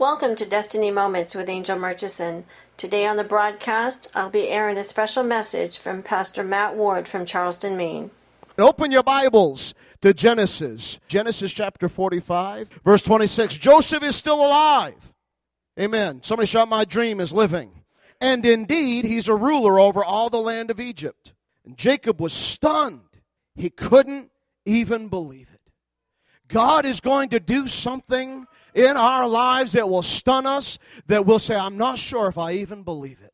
Welcome 0.00 0.34
to 0.36 0.46
Destiny 0.46 0.90
Moments 0.90 1.34
with 1.34 1.50
Angel 1.50 1.78
Murchison. 1.78 2.46
Today 2.78 3.04
on 3.04 3.18
the 3.18 3.22
broadcast, 3.22 4.10
I'll 4.14 4.30
be 4.30 4.48
airing 4.48 4.78
a 4.78 4.82
special 4.82 5.22
message 5.22 5.76
from 5.76 6.02
Pastor 6.02 6.42
Matt 6.42 6.74
Ward 6.74 7.06
from 7.06 7.26
Charleston, 7.26 7.76
Maine. 7.76 8.10
Open 8.56 8.90
your 8.90 9.02
Bibles 9.02 9.74
to 10.00 10.14
Genesis. 10.14 10.98
Genesis 11.06 11.52
chapter 11.52 11.86
45, 11.86 12.80
verse 12.82 13.02
26. 13.02 13.56
Joseph 13.56 14.02
is 14.02 14.16
still 14.16 14.36
alive. 14.36 15.12
Amen. 15.78 16.22
Somebody 16.22 16.46
shout, 16.46 16.70
My 16.70 16.86
dream 16.86 17.20
is 17.20 17.34
living. 17.34 17.70
And 18.22 18.46
indeed, 18.46 19.04
he's 19.04 19.28
a 19.28 19.34
ruler 19.34 19.78
over 19.78 20.02
all 20.02 20.30
the 20.30 20.38
land 20.38 20.70
of 20.70 20.80
Egypt. 20.80 21.34
And 21.66 21.76
Jacob 21.76 22.22
was 22.22 22.32
stunned. 22.32 23.02
He 23.54 23.68
couldn't 23.68 24.30
even 24.64 25.08
believe 25.08 25.50
it. 25.52 25.60
God 26.48 26.86
is 26.86 27.00
going 27.00 27.28
to 27.28 27.38
do 27.38 27.68
something 27.68 28.46
in 28.74 28.96
our 28.96 29.26
lives 29.26 29.72
that 29.72 29.88
will 29.88 30.02
stun 30.02 30.46
us, 30.46 30.78
that 31.06 31.26
we'll 31.26 31.38
say, 31.38 31.56
I'm 31.56 31.76
not 31.76 31.98
sure 31.98 32.28
if 32.28 32.38
I 32.38 32.52
even 32.52 32.82
believe 32.82 33.20
it. 33.22 33.32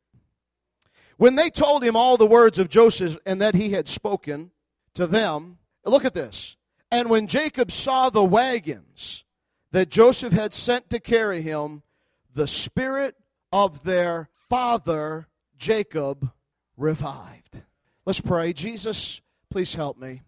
When 1.17 1.35
they 1.35 1.51
told 1.51 1.83
him 1.83 1.97
all 1.97 2.17
the 2.17 2.27
words 2.27 2.59
of 2.59 2.69
Joseph 2.69 3.17
and 3.25 3.41
that 3.41 3.55
he 3.55 3.71
had 3.71 3.89
spoken 3.89 4.51
to 4.95 5.07
them, 5.07 5.59
look 5.85 6.05
at 6.05 6.15
this. 6.15 6.57
And 6.91 7.09
when 7.09 7.27
Jacob 7.27 7.73
saw 7.73 8.11
the 8.11 8.25
wagons 8.25 9.25
that 9.73 9.89
Joseph 9.89 10.33
had 10.33 10.53
sent 10.53 10.91
to 10.91 11.01
carry 11.01 11.43
him, 11.43 11.83
the 12.35 12.47
spirit 12.47 13.17
of 13.53 13.83
their 13.83 14.29
father 14.49 15.29
Jacob 15.59 16.31
revived. 16.77 17.63
Let's 18.05 18.21
pray. 18.21 18.53
Jesus, 18.53 19.21
please 19.51 19.75
help 19.75 19.99
me. 19.99 20.23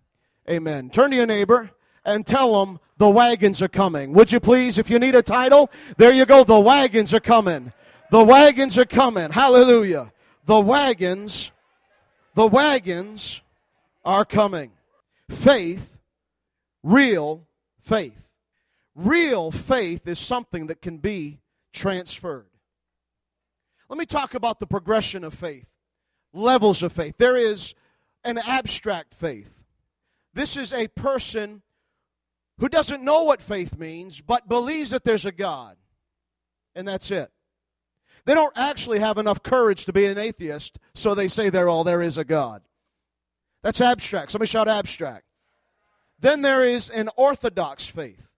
Amen. 0.49 0.91
Turn 0.91 1.11
to 1.11 1.17
your 1.17 1.27
neighbor 1.27 1.71
and 2.09 2.27
tell 2.27 2.59
them 2.59 2.81
the 2.97 3.09
wagons 3.09 3.61
are 3.63 3.69
coming. 3.69 4.13
Would 4.15 4.33
you 4.33 4.41
please, 4.41 4.79
if 4.79 4.89
you 4.91 4.99
need 4.99 5.15
a 5.15 5.23
title, 5.23 5.71
there 5.99 6.13
you 6.13 6.25
go. 6.25 6.43
The 6.43 6.59
wagons 6.59 7.13
are 7.13 7.21
coming. 7.21 7.73
The 8.11 8.25
wagons 8.25 8.79
are 8.79 8.87
coming. 8.87 9.31
Hallelujah. 9.31 10.11
The 10.47 10.59
wagons, 10.59 11.51
the 12.35 12.47
wagons 12.47 13.43
are 14.05 14.25
coming. 14.25 14.73
Faith, 15.29 15.99
real 16.83 17.47
faith. 17.83 18.19
Real 18.95 19.51
faith 19.51 20.09
is 20.09 20.19
something 20.19 20.69
that 20.69 20.81
can 20.81 20.97
be 20.97 21.41
transferred. 21.75 22.47
Let 23.91 23.99
me 23.99 24.07
talk 24.07 24.35
about 24.35 24.59
the 24.59 24.67
progression 24.67 25.25
of 25.25 25.35
faith, 25.35 25.69
levels 26.33 26.83
of 26.83 26.93
faith. 26.93 27.17
There 27.19 27.37
is 27.37 27.75
an 28.25 28.39
abstract 28.39 29.13
faith. 29.13 29.63
This 30.33 30.57
is 30.57 30.73
a 30.73 30.89
person 30.89 31.63
who 32.59 32.69
doesn't 32.69 33.03
know 33.03 33.23
what 33.23 33.41
faith 33.41 33.79
means, 33.79 34.21
but 34.21 34.49
believes 34.49 34.91
that 34.91 35.05
there's 35.05 35.25
a 35.25 35.33
God. 35.33 35.77
And 36.75 36.87
that's 36.87 37.11
it. 37.11 37.31
They 38.25 38.35
don't 38.35 38.57
actually 38.57 38.99
have 38.99 39.17
enough 39.19 39.43
courage 39.43 39.87
to 39.87 39.93
be 39.93 40.05
an 40.05 40.19
atheist, 40.19 40.79
so 40.95 41.15
they 41.15 41.29
say 41.29 41.49
there 41.49 41.69
all 41.69 41.85
there 41.85 42.03
is 42.03 42.19
a 42.19 42.25
God. 42.25 42.63
That's 43.63 43.81
abstract. 43.81 44.31
Somebody 44.31 44.51
shout 44.51 44.69
abstract. 44.69 45.25
Then 46.21 46.43
there 46.43 46.67
is 46.67 46.91
an 46.91 47.09
orthodox 47.17 47.87
faith. 47.87 48.29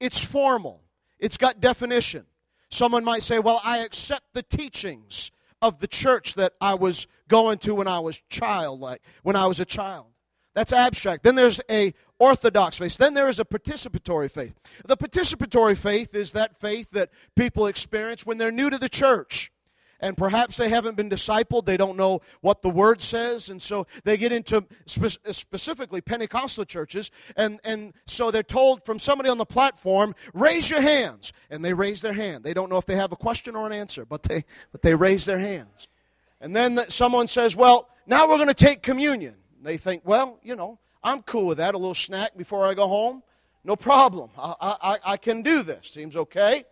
It's 0.00 0.22
formal. 0.22 0.82
It's 1.18 1.36
got 1.36 1.60
definition. 1.60 2.26
Someone 2.70 3.04
might 3.04 3.22
say, 3.22 3.38
"Well, 3.38 3.60
I 3.62 3.78
accept 3.78 4.32
the 4.32 4.42
teachings 4.42 5.30
of 5.60 5.80
the 5.80 5.86
church 5.86 6.34
that 6.34 6.54
I 6.60 6.74
was 6.74 7.06
going 7.28 7.58
to 7.58 7.74
when 7.74 7.88
I 7.88 8.00
was 8.00 8.22
child 8.30 8.80
like 8.80 9.02
when 9.22 9.36
I 9.36 9.46
was 9.46 9.60
a 9.60 9.64
child." 9.64 10.06
That's 10.54 10.72
abstract. 10.72 11.22
Then 11.22 11.34
there's 11.34 11.60
a 11.70 11.94
orthodox 12.20 12.76
faith. 12.76 12.96
Then 12.96 13.14
there 13.14 13.28
is 13.28 13.40
a 13.40 13.44
participatory 13.44 14.30
faith. 14.30 14.54
The 14.84 14.96
participatory 14.96 15.76
faith 15.76 16.14
is 16.14 16.32
that 16.32 16.56
faith 16.56 16.90
that 16.92 17.10
people 17.34 17.66
experience 17.66 18.24
when 18.24 18.38
they're 18.38 18.52
new 18.52 18.70
to 18.70 18.78
the 18.78 18.88
church. 18.88 19.50
And 20.02 20.16
perhaps 20.16 20.56
they 20.56 20.70
haven't 20.70 20.96
been 20.96 21.10
discipled, 21.10 21.66
they 21.66 21.76
don't 21.76 21.96
know 21.96 22.22
what 22.40 22.62
the 22.62 22.70
word 22.70 23.02
says, 23.02 23.50
and 23.50 23.60
so 23.60 23.86
they 24.02 24.16
get 24.16 24.32
into 24.32 24.64
spe- 24.86 25.18
specifically 25.30 26.00
Pentecostal 26.00 26.64
churches, 26.64 27.10
and, 27.36 27.60
and 27.64 27.92
so 28.06 28.30
they're 28.30 28.42
told 28.42 28.82
from 28.86 28.98
somebody 28.98 29.28
on 29.28 29.36
the 29.36 29.44
platform, 29.44 30.14
raise 30.32 30.70
your 30.70 30.80
hands. 30.80 31.34
And 31.50 31.62
they 31.62 31.74
raise 31.74 32.00
their 32.00 32.14
hand. 32.14 32.44
They 32.44 32.54
don't 32.54 32.70
know 32.70 32.78
if 32.78 32.86
they 32.86 32.96
have 32.96 33.12
a 33.12 33.16
question 33.16 33.54
or 33.54 33.66
an 33.66 33.72
answer, 33.72 34.06
but 34.06 34.22
they, 34.22 34.44
but 34.72 34.80
they 34.80 34.94
raise 34.94 35.26
their 35.26 35.38
hands. 35.38 35.88
And 36.40 36.56
then 36.56 36.80
someone 36.88 37.28
says, 37.28 37.54
well, 37.54 37.88
now 38.06 38.26
we're 38.26 38.36
going 38.36 38.48
to 38.48 38.54
take 38.54 38.82
communion. 38.82 39.34
They 39.62 39.76
think, 39.76 40.02
well, 40.06 40.38
you 40.42 40.56
know, 40.56 40.78
I'm 41.02 41.22
cool 41.22 41.46
with 41.46 41.58
that. 41.58 41.74
A 41.74 41.78
little 41.78 41.94
snack 41.94 42.36
before 42.36 42.66
I 42.66 42.74
go 42.74 42.86
home. 42.88 43.22
No 43.64 43.76
problem. 43.76 44.30
I, 44.38 44.54
I, 44.60 44.98
I 45.04 45.16
can 45.16 45.42
do 45.42 45.62
this. 45.62 45.88
Seems 45.88 46.16
okay. 46.16 46.64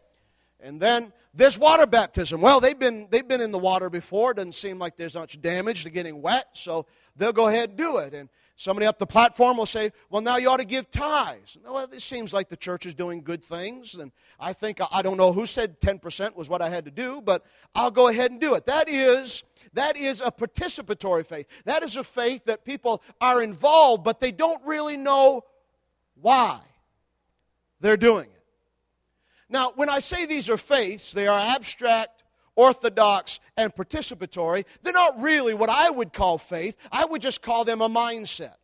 And 0.60 0.80
then 0.80 1.12
there's 1.34 1.58
water 1.58 1.86
baptism. 1.86 2.40
Well, 2.40 2.60
they've 2.60 2.78
been, 2.78 3.06
they've 3.10 3.26
been 3.26 3.40
in 3.40 3.52
the 3.52 3.58
water 3.58 3.90
before. 3.90 4.32
It 4.32 4.38
doesn't 4.38 4.54
seem 4.54 4.78
like 4.78 4.96
there's 4.96 5.14
much 5.14 5.40
damage 5.40 5.84
to 5.84 5.90
getting 5.90 6.20
wet, 6.20 6.48
so 6.52 6.86
they'll 7.16 7.32
go 7.32 7.48
ahead 7.48 7.70
and 7.70 7.78
do 7.78 7.98
it. 7.98 8.14
And 8.14 8.28
somebody 8.56 8.86
up 8.86 8.98
the 8.98 9.06
platform 9.06 9.56
will 9.56 9.66
say, 9.66 9.92
Well, 10.10 10.22
now 10.22 10.36
you 10.36 10.50
ought 10.50 10.56
to 10.56 10.64
give 10.64 10.90
tithes. 10.90 11.56
Well, 11.64 11.88
it 11.92 12.02
seems 12.02 12.34
like 12.34 12.48
the 12.48 12.56
church 12.56 12.86
is 12.86 12.94
doing 12.94 13.22
good 13.22 13.44
things. 13.44 13.94
And 13.94 14.10
I 14.40 14.52
think, 14.52 14.80
I 14.90 15.02
don't 15.02 15.16
know 15.16 15.32
who 15.32 15.46
said 15.46 15.80
10% 15.80 16.34
was 16.34 16.48
what 16.48 16.60
I 16.60 16.70
had 16.70 16.86
to 16.86 16.90
do, 16.90 17.20
but 17.20 17.44
I'll 17.74 17.90
go 17.90 18.08
ahead 18.08 18.30
and 18.30 18.40
do 18.40 18.54
it. 18.54 18.66
That 18.66 18.88
is 18.88 19.44
that 19.74 19.96
is 19.96 20.20
a 20.20 20.30
participatory 20.30 21.26
faith. 21.26 21.46
That 21.64 21.82
is 21.82 21.96
a 21.96 22.04
faith 22.04 22.44
that 22.46 22.64
people 22.64 23.02
are 23.20 23.42
involved, 23.42 24.04
but 24.04 24.20
they 24.20 24.32
don't 24.32 24.64
really 24.64 24.96
know 24.96 25.44
why 26.20 26.60
they're 27.80 27.96
doing 27.96 28.26
it. 28.26 28.44
Now, 29.48 29.72
when 29.76 29.88
I 29.88 30.00
say 30.00 30.26
these 30.26 30.50
are 30.50 30.56
faiths, 30.56 31.12
they 31.12 31.26
are 31.26 31.40
abstract, 31.40 32.22
orthodox, 32.54 33.40
and 33.56 33.74
participatory. 33.74 34.64
They're 34.82 34.92
not 34.92 35.22
really 35.22 35.54
what 35.54 35.70
I 35.70 35.88
would 35.88 36.12
call 36.12 36.38
faith. 36.38 36.76
I 36.92 37.04
would 37.04 37.22
just 37.22 37.40
call 37.40 37.64
them 37.64 37.80
a 37.80 37.88
mindset. 37.88 38.56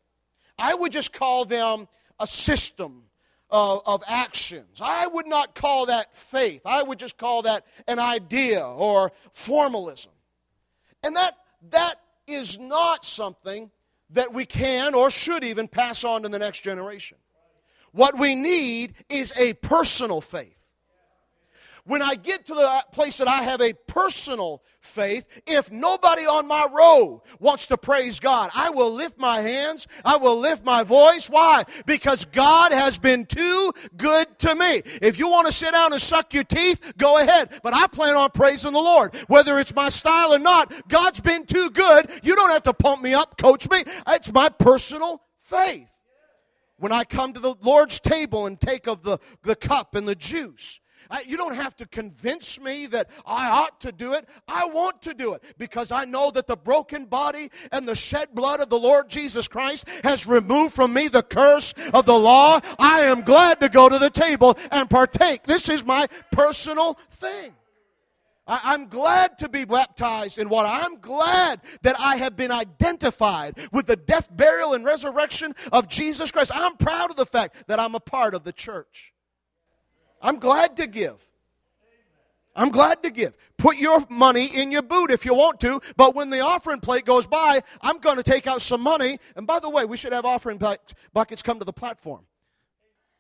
I 0.59 0.75
would 0.75 0.93
just 0.93 1.12
call 1.12 1.44
them 1.44 1.88
a 2.20 2.26
system 2.26 3.04
of, 3.50 3.82
of, 3.87 4.03
actions. 4.06 4.81
I 4.81 5.06
would 5.06 5.26
not 5.26 5.54
call 5.54 5.87
that 5.87 6.14
faith. 6.14 6.62
I 6.64 6.82
would 6.82 6.98
just 6.98 7.16
call 7.16 7.43
that 7.43 7.66
an 7.87 7.98
idea 7.98 8.64
or 8.66 9.12
formalism. 9.32 10.12
And 11.04 11.15
that, 11.16 11.37
that 11.70 11.97
is 12.26 12.59
not 12.59 13.04
something 13.04 13.70
that 14.10 14.32
we 14.32 14.47
can 14.47 14.94
or 14.94 15.10
should 15.10 15.44
even 15.44 15.69
pass 15.69 16.03
on 16.03 16.22
to 16.22 16.28
the 16.28 16.38
next 16.38 16.60
generation. 16.60 17.19
What 17.92 18.19
we 18.19 18.34
need 18.34 18.94
is 19.09 19.32
a 19.37 19.53
personal 19.54 20.20
faith. 20.20 20.59
When 21.87 22.00
I 22.00 22.15
get 22.15 22.47
to 22.47 22.55
the 22.55 22.67
uh, 22.67 22.81
place 22.93 23.19
that 23.19 23.28
I 23.28 23.43
have 23.43 23.61
a 23.61 23.75
personal 23.75 24.62
faith, 24.81 25.27
if 25.47 25.71
nobody 25.71 26.22
on 26.25 26.47
my 26.47 26.67
row 26.72 27.22
wants 27.41 27.67
to 27.67 27.77
praise 27.77 28.19
God, 28.21 28.50
I 28.55 28.71
will 28.71 28.91
lift 28.91 29.19
my 29.19 29.41
hands, 29.41 29.87
I 30.03 30.17
will 30.17 30.39
lift 30.39 30.65
my 30.65 30.83
voice. 30.83 31.28
Why? 31.28 31.65
Because 31.84 32.25
God 32.25 32.73
has 32.73 32.97
been 32.97 33.27
too 33.27 33.73
good 33.99 34.39
to 34.41 34.55
me. 34.55 34.81
If 35.03 35.19
you 35.19 35.28
want 35.28 35.47
to 35.47 35.53
sit 35.53 35.73
down 35.73 35.93
and 35.93 36.00
suck 36.00 36.33
your 36.33 36.44
teeth, 36.44 36.94
go 36.97 37.19
ahead. 37.19 37.61
But 37.62 37.75
I 37.75 37.87
plan 37.87 38.17
on 38.17 38.31
praising 38.31 38.73
the 38.73 38.78
Lord. 38.78 39.15
Whether 39.28 39.59
it's 39.59 39.75
my 39.75 39.91
style 39.91 40.33
or 40.33 40.39
not, 40.39 40.73
God's 40.89 41.21
been 41.21 41.44
too 41.44 41.69
good. 41.69 42.11
You 42.23 42.34
don't 42.34 42.50
have 42.50 42.62
to 42.62 42.73
pump 42.73 43.03
me 43.03 43.12
up, 43.12 43.37
coach 43.37 43.69
me. 43.69 43.84
It's 44.09 44.33
my 44.33 44.49
personal 44.49 45.21
faith. 45.41 45.89
When 46.78 46.93
I 46.93 47.05
come 47.05 47.34
to 47.34 47.41
the 47.41 47.56
Lord's 47.61 48.00
table 48.00 48.47
and 48.47 48.59
take 48.59 48.87
of 48.87 49.03
the, 49.03 49.19
the 49.43 49.55
cup 49.55 49.94
and 49.94 50.09
the 50.09 50.15
juice, 50.15 50.81
I, 51.14 51.22
you 51.28 51.36
don't 51.36 51.54
have 51.54 51.76
to 51.76 51.86
convince 51.86 52.60
me 52.60 52.86
that 52.86 53.08
I 53.25 53.48
ought 53.48 53.80
to 53.82 53.92
do 53.92 54.14
it. 54.14 54.28
I 54.48 54.66
want 54.66 55.00
to 55.02 55.14
do 55.14 55.34
it 55.34 55.44
because 55.58 55.92
I 55.92 56.06
know 56.06 56.32
that 56.32 56.48
the 56.48 56.56
broken 56.56 57.04
body 57.04 57.52
and 57.70 57.86
the 57.86 57.94
shed 57.94 58.34
blood 58.34 58.58
of 58.58 58.69
the 58.69 58.78
Lord 58.78 59.08
Jesus 59.08 59.47
Christ 59.47 59.88
has 60.02 60.26
removed 60.26 60.75
from 60.75 60.92
me 60.92 61.06
the 61.06 61.22
curse 61.22 61.72
of 61.92 62.04
the 62.04 62.19
law. 62.19 62.58
I 62.80 63.02
am 63.02 63.20
glad 63.20 63.60
to 63.60 63.69
go 63.69 63.88
to 63.88 63.97
the 64.00 64.10
table 64.10 64.58
and 64.72 64.91
partake. 64.91 65.44
This 65.44 65.69
is 65.69 65.84
my 65.84 66.08
personal 66.32 66.98
thing. 67.12 67.55
I, 68.49 68.75
am 68.75 68.88
glad 68.88 69.38
to 69.38 69.49
be 69.49 69.64
baptized 69.64 70.38
in 70.38 70.49
water. 70.49 70.69
I'm 70.69 70.96
glad 70.96 71.60
that 71.82 71.94
I 72.00 72.17
have 72.17 72.34
been 72.34 72.50
identified 72.50 73.56
with 73.70 73.87
the 73.87 73.96
death, 73.96 74.28
burial, 74.37 74.75
and 74.75 74.84
resurrection 74.84 75.55
of 75.70 75.87
Jesus 75.87 76.32
Christ. 76.32 76.50
I'm 76.52 76.76
proud 76.76 77.10
of 77.10 77.17
the 77.17 77.25
fact 77.25 77.69
that 77.69 77.78
I'm 77.78 77.94
a 77.94 78.00
part 78.00 78.34
of 78.34 78.43
the 78.43 78.52
church. 78.52 79.13
I'm 80.25 80.38
glad 80.38 80.79
to 80.79 80.87
give. 80.87 81.17
I'm 82.56 82.71
glad 82.71 83.03
to 83.03 83.11
give. 83.11 83.37
Put 83.59 83.76
your 83.76 84.05
money 84.09 84.47
in 84.47 84.73
your 84.73 84.82
boot 84.82 85.11
if 85.11 85.26
you 85.26 85.35
want 85.35 85.61
to, 85.61 85.81
but 85.97 86.15
when 86.15 86.31
the 86.31 86.41
offering 86.41 86.81
plate 86.81 87.05
goes 87.05 87.26
by, 87.26 87.62
I'm 87.82 87.99
going 87.99 88.17
to 88.17 88.23
take 88.23 88.47
out 88.47 88.62
some 88.62 88.81
money. 88.81 89.19
And 89.37 89.47
by 89.47 89.59
the 89.59 89.69
way, 89.69 89.85
we 89.85 89.99
should 89.99 90.15
have 90.15 90.25
offering 90.25 90.59
buckets 91.12 91.43
come 91.43 91.59
to 91.59 91.65
the 91.65 91.73
platform. 91.75 92.23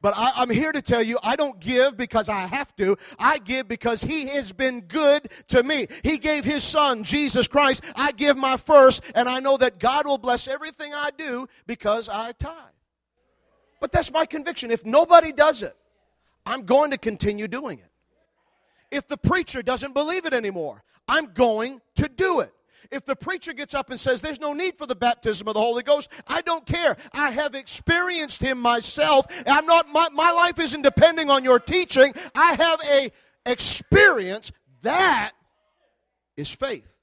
But 0.00 0.14
I, 0.16 0.42
am 0.42 0.50
here 0.50 0.72
to 0.72 0.80
tell 0.80 1.02
you, 1.02 1.18
I 1.22 1.36
don't 1.36 1.58
give 1.60 1.96
because 1.96 2.28
I 2.28 2.40
have 2.40 2.74
to. 2.76 2.96
I 3.18 3.38
give 3.38 3.68
because 3.68 4.02
He 4.02 4.28
has 4.28 4.52
been 4.52 4.82
good 4.82 5.30
to 5.48 5.62
me. 5.62 5.86
He 6.02 6.18
gave 6.18 6.44
His 6.44 6.64
Son, 6.64 7.04
Jesus 7.04 7.48
Christ. 7.48 7.82
I 7.96 8.12
give 8.12 8.36
my 8.36 8.56
first, 8.56 9.02
and 9.14 9.28
I 9.28 9.40
know 9.40 9.56
that 9.58 9.78
God 9.78 10.06
will 10.06 10.18
bless 10.18 10.46
everything 10.48 10.94
I 10.94 11.10
do 11.16 11.48
because 11.66 12.08
I 12.08 12.32
tithe. 12.32 12.54
But 13.80 13.92
that's 13.92 14.12
my 14.12 14.24
conviction. 14.26 14.70
If 14.70 14.84
nobody 14.86 15.32
does 15.32 15.62
it, 15.62 15.76
I'm 16.46 16.62
going 16.62 16.90
to 16.90 16.98
continue 16.98 17.48
doing 17.48 17.78
it. 17.78 17.90
If 18.90 19.08
the 19.08 19.16
preacher 19.16 19.62
doesn't 19.62 19.94
believe 19.94 20.26
it 20.26 20.34
anymore, 20.34 20.82
I'm 21.08 21.32
going 21.32 21.80
to 21.96 22.08
do 22.08 22.40
it. 22.40 22.52
If 22.90 23.06
the 23.06 23.16
preacher 23.16 23.52
gets 23.52 23.74
up 23.74 23.90
and 23.90 23.98
says 23.98 24.20
there's 24.20 24.40
no 24.40 24.52
need 24.52 24.76
for 24.76 24.86
the 24.86 24.94
baptism 24.94 25.48
of 25.48 25.54
the 25.54 25.60
Holy 25.60 25.82
Ghost, 25.82 26.10
I 26.26 26.42
don't 26.42 26.66
care. 26.66 26.96
I 27.12 27.30
have 27.30 27.54
experienced 27.54 28.42
him 28.42 28.60
myself. 28.60 29.26
I'm 29.46 29.66
not 29.66 29.88
my, 29.88 30.08
my 30.12 30.30
life 30.32 30.58
isn't 30.58 30.82
depending 30.82 31.30
on 31.30 31.44
your 31.44 31.58
teaching. 31.58 32.14
I 32.34 32.54
have 32.54 32.80
a 32.90 33.10
experience 33.46 34.52
that 34.82 35.32
is 36.36 36.50
faith. 36.50 36.93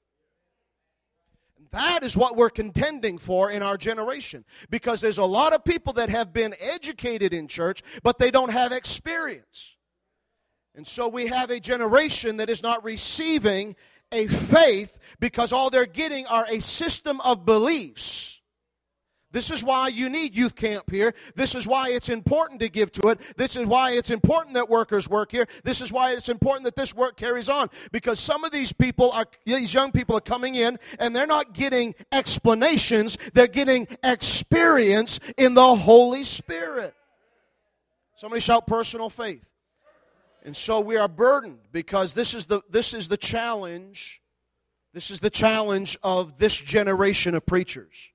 That 1.72 2.04
is 2.04 2.16
what 2.16 2.36
we're 2.36 2.50
contending 2.50 3.16
for 3.16 3.50
in 3.50 3.62
our 3.62 3.78
generation. 3.78 4.44
Because 4.68 5.00
there's 5.00 5.18
a 5.18 5.24
lot 5.24 5.54
of 5.54 5.64
people 5.64 5.94
that 5.94 6.10
have 6.10 6.32
been 6.32 6.54
educated 6.60 7.32
in 7.32 7.48
church, 7.48 7.82
but 8.02 8.18
they 8.18 8.30
don't 8.30 8.50
have 8.50 8.72
experience. 8.72 9.74
And 10.74 10.86
so 10.86 11.08
we 11.08 11.26
have 11.26 11.50
a 11.50 11.60
generation 11.60 12.38
that 12.38 12.50
is 12.50 12.62
not 12.62 12.84
receiving 12.84 13.74
a 14.10 14.26
faith 14.26 14.98
because 15.20 15.52
all 15.52 15.70
they're 15.70 15.86
getting 15.86 16.26
are 16.26 16.46
a 16.48 16.60
system 16.60 17.20
of 17.22 17.46
beliefs. 17.46 18.41
This 19.32 19.50
is 19.50 19.64
why 19.64 19.88
you 19.88 20.10
need 20.10 20.36
youth 20.36 20.54
camp 20.54 20.90
here. 20.90 21.14
This 21.34 21.54
is 21.54 21.66
why 21.66 21.88
it's 21.88 22.10
important 22.10 22.60
to 22.60 22.68
give 22.68 22.92
to 22.92 23.08
it. 23.08 23.20
This 23.36 23.56
is 23.56 23.66
why 23.66 23.92
it's 23.92 24.10
important 24.10 24.54
that 24.54 24.68
workers 24.68 25.08
work 25.08 25.32
here. 25.32 25.46
This 25.64 25.80
is 25.80 25.90
why 25.90 26.12
it's 26.12 26.28
important 26.28 26.64
that 26.64 26.76
this 26.76 26.94
work 26.94 27.16
carries 27.16 27.48
on. 27.48 27.70
Because 27.90 28.20
some 28.20 28.44
of 28.44 28.52
these 28.52 28.72
people 28.72 29.10
are, 29.12 29.26
these 29.46 29.72
young 29.72 29.90
people 29.90 30.16
are 30.16 30.20
coming 30.20 30.54
in 30.54 30.78
and 30.98 31.16
they're 31.16 31.26
not 31.26 31.54
getting 31.54 31.94
explanations, 32.12 33.16
they're 33.32 33.46
getting 33.46 33.88
experience 34.04 35.18
in 35.38 35.54
the 35.54 35.76
Holy 35.76 36.24
Spirit. 36.24 36.94
Somebody 38.16 38.40
shout 38.40 38.66
personal 38.66 39.08
faith. 39.08 39.44
And 40.44 40.56
so 40.56 40.80
we 40.80 40.96
are 40.96 41.08
burdened 41.08 41.60
because 41.72 42.14
this 42.14 42.34
is 42.34 42.46
the, 42.46 42.60
this 42.68 42.92
is 42.92 43.08
the 43.08 43.16
challenge. 43.16 44.20
This 44.92 45.10
is 45.10 45.20
the 45.20 45.30
challenge 45.30 45.96
of 46.02 46.36
this 46.36 46.54
generation 46.54 47.34
of 47.34 47.46
preachers. 47.46 48.11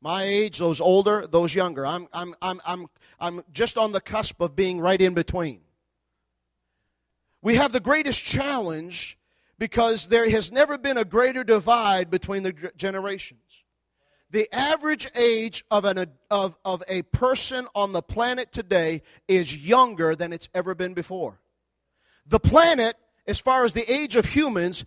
My 0.00 0.22
age, 0.22 0.58
those 0.58 0.80
older, 0.80 1.26
those 1.26 1.54
younger. 1.54 1.84
I'm, 1.84 2.06
I'm, 2.12 2.34
I'm, 2.40 2.60
I'm, 2.64 2.86
I'm 3.18 3.42
just 3.52 3.76
on 3.76 3.92
the 3.92 4.00
cusp 4.00 4.40
of 4.40 4.54
being 4.54 4.80
right 4.80 5.00
in 5.00 5.14
between. 5.14 5.60
We 7.42 7.56
have 7.56 7.72
the 7.72 7.80
greatest 7.80 8.22
challenge 8.22 9.18
because 9.58 10.06
there 10.06 10.28
has 10.30 10.52
never 10.52 10.78
been 10.78 10.96
a 10.96 11.04
greater 11.04 11.42
divide 11.42 12.10
between 12.10 12.44
the 12.44 12.52
generations. 12.76 13.40
The 14.30 14.48
average 14.54 15.08
age 15.14 15.64
of, 15.70 15.84
an, 15.84 16.06
of, 16.30 16.56
of 16.64 16.82
a 16.86 17.02
person 17.02 17.66
on 17.74 17.92
the 17.92 18.02
planet 18.02 18.52
today 18.52 19.02
is 19.26 19.56
younger 19.56 20.14
than 20.14 20.32
it's 20.32 20.48
ever 20.54 20.74
been 20.74 20.94
before. 20.94 21.40
The 22.26 22.38
planet, 22.38 22.94
as 23.26 23.40
far 23.40 23.64
as 23.64 23.72
the 23.72 23.90
age 23.90 24.16
of 24.16 24.26
humans, 24.26 24.84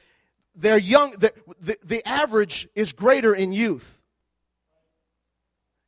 they're 0.56 0.78
young, 0.78 1.12
the, 1.14 1.34
the, 1.60 1.78
the 1.84 2.08
average 2.08 2.68
is 2.76 2.94
greater 2.94 3.34
in 3.34 3.52
youth. 3.52 4.01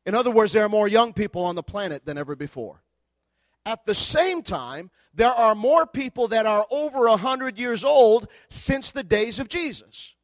In 0.06 0.16
other 0.16 0.32
words, 0.32 0.54
there 0.54 0.64
are 0.64 0.70
more 0.70 0.88
young 0.88 1.14
people 1.14 1.44
on 1.46 1.56
the 1.56 1.64
planet 1.64 2.06
than 2.06 2.18
ever 2.18 2.36
before. 2.36 2.84
At 3.66 3.86
the 3.86 3.96
same 3.96 4.44
time, 4.44 4.92
there 5.14 5.32
are 5.32 5.56
more 5.56 5.86
people 5.86 6.28
that 6.30 6.46
are 6.46 6.66
over 6.70 7.08
100 7.08 7.58
years 7.58 7.86
old 7.86 8.28
since 8.50 8.92
the 8.92 9.04
days 9.04 9.40
of 9.40 9.48
Jesus. 9.48 10.16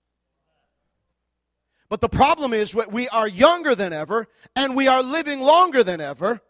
But 1.88 2.02
the 2.02 2.10
problem 2.10 2.54
is 2.54 2.74
that 2.74 2.92
we 2.92 3.08
are 3.10 3.28
younger 3.28 3.76
than 3.76 3.94
ever 3.94 4.28
and 4.56 4.76
we 4.76 4.88
are 4.88 5.02
living 5.02 5.40
longer 5.40 5.84
than 5.84 6.02
ever. 6.02 6.42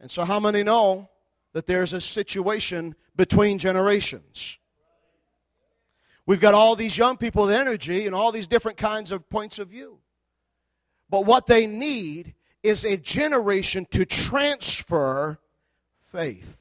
And 0.00 0.10
so, 0.10 0.24
how 0.24 0.40
many 0.40 0.62
know 0.62 1.10
that 1.52 1.66
there's 1.66 1.92
a 1.92 2.00
situation 2.00 2.94
between 3.14 3.58
generations? 3.58 4.58
We've 6.24 6.40
got 6.40 6.54
all 6.54 6.76
these 6.76 6.96
young 6.96 7.16
people 7.16 7.46
with 7.46 7.54
energy 7.54 8.06
and 8.06 8.14
all 8.14 8.32
these 8.32 8.46
different 8.46 8.78
kinds 8.78 9.12
of 9.12 9.28
points 9.28 9.58
of 9.58 9.68
view. 9.68 9.98
But 11.10 11.26
what 11.26 11.46
they 11.46 11.66
need 11.66 12.34
is 12.62 12.84
a 12.84 12.96
generation 12.96 13.86
to 13.90 14.04
transfer 14.04 15.38
faith. 16.00 16.60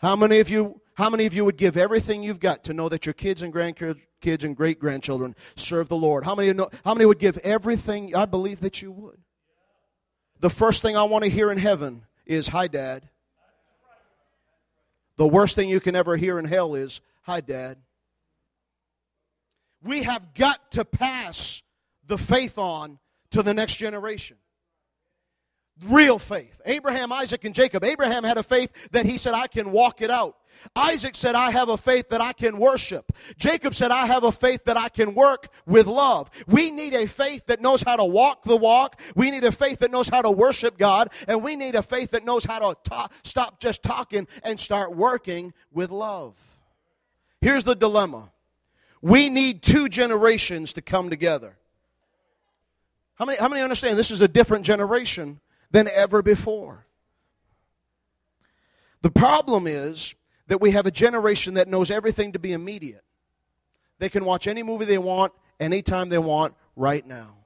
How 0.00 0.16
many 0.16 0.40
of 0.40 0.48
you 0.48 0.80
how 0.94 1.08
many 1.08 1.24
of 1.24 1.32
you 1.32 1.46
would 1.46 1.56
give 1.56 1.78
everything 1.78 2.22
you've 2.22 2.40
got 2.40 2.64
to 2.64 2.74
know 2.74 2.90
that 2.90 3.06
your 3.06 3.14
kids 3.14 3.40
and 3.40 3.54
grandkids 3.54 4.44
and 4.44 4.54
great 4.54 4.78
grandchildren 4.78 5.34
serve 5.56 5.88
the 5.88 5.96
Lord? 5.96 6.24
How 6.24 6.34
many 6.34 6.52
know, 6.52 6.68
how 6.84 6.92
many 6.92 7.06
would 7.06 7.18
give 7.18 7.38
everything? 7.38 8.14
I 8.14 8.26
believe 8.26 8.60
that 8.60 8.82
you 8.82 8.92
would. 8.92 9.18
The 10.40 10.50
first 10.50 10.82
thing 10.82 10.98
I 10.98 11.04
want 11.04 11.24
to 11.24 11.30
hear 11.30 11.50
in 11.50 11.56
heaven 11.56 12.02
is 12.26 12.48
hi 12.48 12.66
dad. 12.68 13.08
The 15.16 15.26
worst 15.26 15.54
thing 15.54 15.70
you 15.70 15.80
can 15.80 15.96
ever 15.96 16.18
hear 16.18 16.38
in 16.38 16.44
hell 16.44 16.74
is 16.74 17.00
hi 17.22 17.40
dad. 17.40 17.78
We 19.82 20.02
have 20.02 20.34
got 20.34 20.72
to 20.72 20.84
pass 20.84 21.62
the 22.06 22.18
faith 22.18 22.58
on 22.58 22.98
to 23.30 23.42
the 23.42 23.54
next 23.54 23.76
generation 23.76 24.36
real 25.88 26.18
faith. 26.18 26.60
Abraham, 26.66 27.12
Isaac, 27.12 27.44
and 27.44 27.54
Jacob. 27.54 27.84
Abraham 27.84 28.24
had 28.24 28.38
a 28.38 28.42
faith 28.42 28.88
that 28.92 29.06
he 29.06 29.18
said, 29.18 29.34
I 29.34 29.46
can 29.46 29.72
walk 29.72 30.02
it 30.02 30.10
out. 30.10 30.36
Isaac 30.76 31.16
said, 31.16 31.34
I 31.34 31.50
have 31.50 31.68
a 31.68 31.76
faith 31.76 32.10
that 32.10 32.20
I 32.20 32.32
can 32.32 32.58
worship. 32.58 33.12
Jacob 33.38 33.74
said, 33.74 33.90
I 33.90 34.06
have 34.06 34.24
a 34.24 34.32
faith 34.32 34.64
that 34.64 34.76
I 34.76 34.88
can 34.88 35.14
work 35.14 35.48
with 35.66 35.86
love. 35.86 36.30
We 36.46 36.70
need 36.70 36.94
a 36.94 37.06
faith 37.06 37.46
that 37.46 37.60
knows 37.60 37.82
how 37.82 37.96
to 37.96 38.04
walk 38.04 38.42
the 38.42 38.56
walk. 38.56 39.00
We 39.14 39.30
need 39.30 39.44
a 39.44 39.52
faith 39.52 39.78
that 39.78 39.90
knows 39.90 40.08
how 40.08 40.22
to 40.22 40.30
worship 40.30 40.76
God. 40.76 41.10
And 41.28 41.42
we 41.42 41.56
need 41.56 41.74
a 41.74 41.82
faith 41.82 42.10
that 42.10 42.24
knows 42.24 42.44
how 42.44 42.58
to 42.58 42.76
talk, 42.88 43.12
stop 43.24 43.60
just 43.60 43.82
talking 43.82 44.28
and 44.44 44.60
start 44.60 44.94
working 44.94 45.54
with 45.72 45.90
love. 45.90 46.34
Here's 47.40 47.64
the 47.64 47.74
dilemma 47.74 48.30
we 49.02 49.30
need 49.30 49.62
two 49.62 49.88
generations 49.88 50.74
to 50.74 50.82
come 50.82 51.08
together. 51.08 51.56
How 53.14 53.24
many, 53.24 53.38
how 53.38 53.48
many 53.48 53.62
understand 53.62 53.98
this 53.98 54.10
is 54.10 54.20
a 54.20 54.28
different 54.28 54.66
generation 54.66 55.40
than 55.70 55.88
ever 55.88 56.22
before. 56.22 56.86
The 59.02 59.10
problem 59.10 59.66
is 59.66 60.14
that 60.48 60.60
we 60.60 60.72
have 60.72 60.86
a 60.86 60.90
generation 60.90 61.54
that 61.54 61.68
knows 61.68 61.90
everything 61.90 62.32
to 62.32 62.38
be 62.38 62.52
immediate. 62.52 63.04
They 63.98 64.08
can 64.08 64.24
watch 64.24 64.46
any 64.46 64.62
movie 64.62 64.84
they 64.84 64.98
want, 64.98 65.32
anytime 65.58 66.08
they 66.08 66.18
want, 66.18 66.54
right 66.76 67.06
now. 67.06 67.36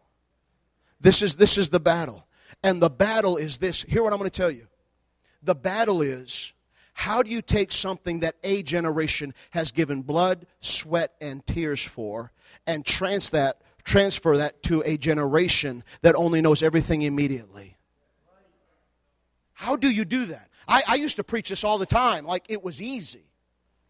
This 1.01 1.21
is, 1.21 1.37
this 1.37 1.59
is 1.59 1.69
the 1.69 1.81
battle. 1.81 2.27
And 2.63 2.81
the 2.81 2.91
battle 2.91 3.37
is 3.37 3.59
this. 3.59 3.83
Hear 3.83 4.03
what 4.03 4.13
I'm 4.13 4.19
going 4.19 4.31
to 4.31 4.37
tell 4.37 4.51
you. 4.51 4.67
The 5.43 5.55
battle 5.55 6.01
is 6.01 6.53
how 6.95 7.23
do 7.23 7.31
you 7.31 7.43
take 7.43 7.73
something 7.73 8.21
that 8.21 8.37
a 8.43 8.63
generation 8.63 9.35
has 9.51 9.73
given 9.73 10.03
blood, 10.03 10.47
sweat, 10.61 11.13
and 11.21 11.45
tears 11.47 11.83
for 11.83 12.33
and 12.67 12.87
trans 12.87 13.31
that, 13.31 13.61
transfer 13.85 14.39
that 14.39 14.63
to 14.63 14.83
a 14.87 14.97
generation 14.97 15.85
that 16.03 16.15
only 16.15 16.41
knows 16.41 16.63
everything 16.63 17.03
immediately? 17.03 17.74
How 19.55 19.77
do 19.77 19.91
you 19.91 20.05
do 20.05 20.27
that? 20.27 20.51
I, 20.69 20.83
I 20.87 20.95
used 20.97 21.17
to 21.17 21.25
preach 21.25 21.49
this 21.49 21.65
all 21.65 21.79
the 21.79 21.87
time, 21.87 22.27
like 22.27 22.45
it 22.49 22.63
was 22.63 22.83
easy 22.83 23.25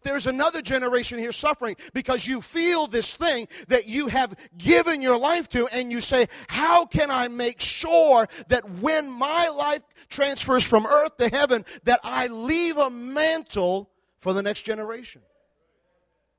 there's 0.05 0.27
another 0.27 0.61
generation 0.61 1.19
here 1.19 1.33
suffering 1.33 1.75
because 1.93 2.25
you 2.25 2.39
feel 2.39 2.87
this 2.87 3.15
thing 3.15 3.47
that 3.67 3.87
you 3.87 4.07
have 4.07 4.35
given 4.57 5.01
your 5.01 5.17
life 5.17 5.49
to, 5.49 5.67
and 5.67 5.91
you 5.91 5.99
say, 5.99 6.29
How 6.47 6.85
can 6.85 7.11
I 7.11 7.27
make 7.27 7.59
sure 7.59 8.27
that 8.47 8.69
when 8.79 9.09
my 9.09 9.49
life 9.49 9.83
transfers 10.07 10.63
from 10.63 10.85
earth 10.85 11.17
to 11.17 11.27
heaven, 11.27 11.65
that 11.83 11.99
I 12.03 12.27
leave 12.27 12.77
a 12.77 12.89
mantle 12.89 13.89
for 14.19 14.31
the 14.31 14.43
next 14.43 14.61
generation? 14.61 15.21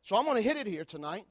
So 0.02 0.16
I'm 0.16 0.24
going 0.24 0.36
to 0.36 0.42
hit 0.42 0.56
it 0.56 0.68
here 0.68 0.84
tonight 0.84 1.26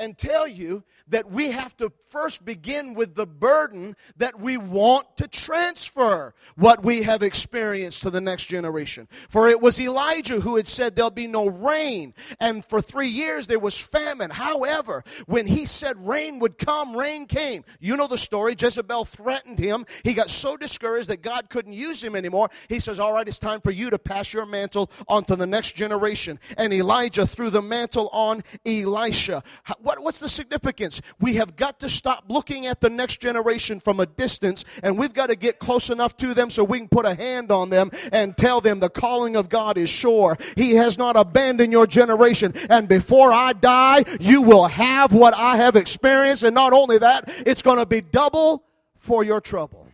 and 0.00 0.16
tell 0.16 0.48
you 0.48 0.82
that 1.08 1.30
we 1.30 1.50
have 1.50 1.76
to 1.76 1.92
first 2.08 2.44
begin 2.44 2.94
with 2.94 3.14
the 3.14 3.26
burden 3.26 3.94
that 4.16 4.40
we 4.40 4.56
want 4.56 5.06
to 5.18 5.28
transfer 5.28 6.34
what 6.56 6.82
we 6.82 7.02
have 7.02 7.22
experienced 7.22 8.02
to 8.02 8.10
the 8.10 8.20
next 8.20 8.44
generation. 8.44 9.06
For 9.28 9.48
it 9.48 9.60
was 9.60 9.78
Elijah 9.78 10.40
who 10.40 10.56
had 10.56 10.66
said 10.66 10.96
there'll 10.96 11.10
be 11.10 11.26
no 11.26 11.48
rain, 11.48 12.14
and 12.40 12.64
for 12.64 12.80
three 12.80 13.08
years 13.08 13.46
there 13.46 13.58
was 13.58 13.78
famine. 13.78 14.30
However, 14.30 15.04
when 15.26 15.46
he 15.46 15.66
said 15.66 15.96
rain 16.04 16.38
would 16.38 16.56
come, 16.56 16.96
rain 16.96 17.26
came. 17.26 17.64
You 17.78 17.96
know 17.96 18.06
the 18.06 18.18
story. 18.18 18.56
Jezebel 18.58 19.04
threatened 19.04 19.58
him. 19.58 19.84
He 20.02 20.14
got 20.14 20.30
so 20.30 20.56
discouraged 20.56 21.08
that 21.08 21.22
God 21.22 21.50
couldn't 21.50 21.74
use 21.74 22.02
him 22.02 22.16
anymore. 22.16 22.48
He 22.68 22.80
says, 22.80 22.98
All 22.98 23.12
right, 23.12 23.28
it's 23.28 23.38
time 23.38 23.60
for 23.60 23.70
you 23.70 23.90
to 23.90 23.98
pass 23.98 24.32
your 24.32 24.46
mantle 24.46 24.90
on 25.08 25.24
to 25.24 25.36
the 25.36 25.46
next 25.46 25.72
generation. 25.72 26.40
And 26.56 26.72
Elijah 26.72 27.26
threw 27.26 27.50
the 27.50 27.62
mantle 27.62 28.08
on 28.12 28.42
Elisha. 28.64 29.42
What, 29.90 30.04
what's 30.04 30.20
the 30.20 30.28
significance? 30.28 31.02
We 31.18 31.34
have 31.34 31.56
got 31.56 31.80
to 31.80 31.88
stop 31.88 32.26
looking 32.28 32.64
at 32.66 32.80
the 32.80 32.88
next 32.88 33.20
generation 33.20 33.80
from 33.80 33.98
a 33.98 34.06
distance 34.06 34.64
and 34.84 34.96
we've 34.96 35.12
got 35.12 35.30
to 35.30 35.34
get 35.34 35.58
close 35.58 35.90
enough 35.90 36.16
to 36.18 36.32
them 36.32 36.48
so 36.48 36.62
we 36.62 36.78
can 36.78 36.86
put 36.86 37.06
a 37.06 37.14
hand 37.16 37.50
on 37.50 37.70
them 37.70 37.90
and 38.12 38.36
tell 38.36 38.60
them 38.60 38.78
the 38.78 38.88
calling 38.88 39.34
of 39.34 39.48
God 39.48 39.76
is 39.76 39.90
sure. 39.90 40.38
He 40.54 40.76
has 40.76 40.96
not 40.96 41.16
abandoned 41.16 41.72
your 41.72 41.88
generation. 41.88 42.52
And 42.70 42.86
before 42.86 43.32
I 43.32 43.52
die, 43.52 44.04
you 44.20 44.42
will 44.42 44.66
have 44.66 45.12
what 45.12 45.34
I 45.34 45.56
have 45.56 45.74
experienced. 45.74 46.44
And 46.44 46.54
not 46.54 46.72
only 46.72 46.98
that, 46.98 47.24
it's 47.44 47.60
going 47.60 47.78
to 47.78 47.86
be 47.86 48.00
double 48.00 48.62
for 48.96 49.24
your 49.24 49.40
trouble. 49.40 49.88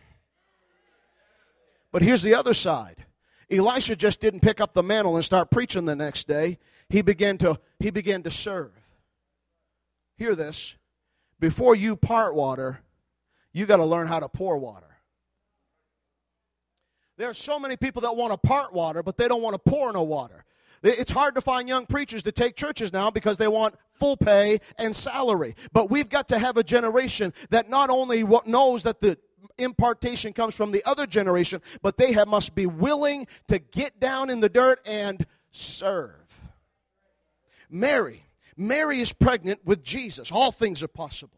But 1.91 2.03
here's 2.03 2.21
the 2.21 2.35
other 2.35 2.53
side. 2.53 3.03
Elisha 3.49 3.95
just 3.95 4.19
didn't 4.19 4.41
pick 4.41 4.61
up 4.61 4.75
the 4.75 4.83
mantle 4.83 5.15
and 5.15 5.25
start 5.25 5.49
preaching 5.49 5.85
the 5.85 5.95
next 5.95 6.27
day. 6.27 6.59
he 6.87 7.01
began 7.01 7.39
to 7.39 7.59
he 7.79 7.89
began 7.89 8.21
to 8.21 8.29
serve. 8.29 8.76
Hear 10.17 10.35
this. 10.35 10.75
Before 11.39 11.75
you 11.75 11.95
part 11.95 12.33
water, 12.35 12.79
you 13.53 13.65
got 13.65 13.77
to 13.77 13.85
learn 13.85 14.07
how 14.07 14.19
to 14.19 14.27
pour 14.27 14.57
water. 14.57 14.85
There 17.17 17.29
are 17.29 17.33
so 17.33 17.59
many 17.59 17.77
people 17.77 18.03
that 18.03 18.15
want 18.15 18.31
to 18.31 18.37
part 18.37 18.73
water, 18.73 19.01
but 19.03 19.17
they 19.17 19.27
don't 19.27 19.41
want 19.41 19.53
to 19.53 19.69
pour 19.71 19.91
no 19.91 20.03
water. 20.03 20.43
It's 20.83 21.09
hard 21.09 21.35
to 21.35 21.41
find 21.41 21.67
young 21.67 21.87
preachers 21.87 22.23
to 22.23 22.31
take 22.31 22.55
churches 22.55 22.93
now 22.93 23.09
because 23.09 23.39
they 23.39 23.47
want 23.47 23.75
full 23.93 24.15
pay 24.15 24.59
and 24.77 24.95
salary. 24.95 25.55
But 25.73 25.89
we've 25.89 26.09
got 26.09 26.27
to 26.29 26.39
have 26.39 26.57
a 26.57 26.63
generation 26.63 27.33
that 27.49 27.69
not 27.69 27.89
only 27.89 28.23
knows 28.45 28.83
that 28.83 29.01
the 29.01 29.17
impartation 29.57 30.33
comes 30.33 30.53
from 30.53 30.71
the 30.71 30.83
other 30.85 31.07
generation, 31.07 31.61
but 31.81 31.97
they 31.97 32.11
have, 32.13 32.27
must 32.27 32.53
be 32.53 32.67
willing 32.67 33.25
to 33.47 33.57
get 33.57 33.99
down 33.99 34.29
in 34.29 34.39
the 34.39 34.49
dirt 34.49 34.79
and 34.85 35.25
serve. 35.49 36.13
Mary, 37.69 38.26
Mary 38.57 38.99
is 38.99 39.13
pregnant 39.13 39.63
with 39.63 39.83
Jesus. 39.83 40.31
All 40.31 40.51
things 40.51 40.81
are 40.81 40.87
possible. 40.87 41.37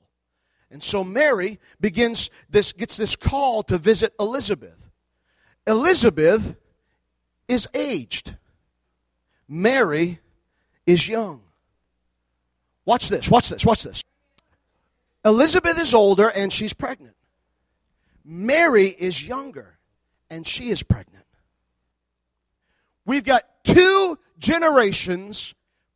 And 0.71 0.81
so 0.81 1.03
Mary 1.03 1.59
begins 1.81 2.29
this 2.49 2.71
gets 2.71 2.95
this 2.95 3.15
call 3.15 3.63
to 3.63 3.77
visit 3.77 4.13
Elizabeth. 4.19 4.89
Elizabeth 5.67 6.55
is 7.47 7.67
aged. 7.73 8.35
Mary 9.47 10.19
is 10.85 11.07
young. 11.07 11.41
Watch 12.85 13.09
this, 13.09 13.29
watch 13.29 13.49
this, 13.49 13.65
watch 13.65 13.83
this. 13.83 14.03
Elizabeth 15.25 15.79
is 15.79 15.93
older 15.93 16.29
and 16.29 16.53
she's 16.53 16.73
pregnant. 16.73 17.15
Mary 18.23 18.87
is 18.87 19.25
younger 19.25 19.77
and 20.29 20.47
she 20.47 20.69
is 20.69 20.83
pregnant. 20.83 21.25
We've 23.05 23.23
got 23.23 23.43
two 23.63 24.17
generations 24.37 25.53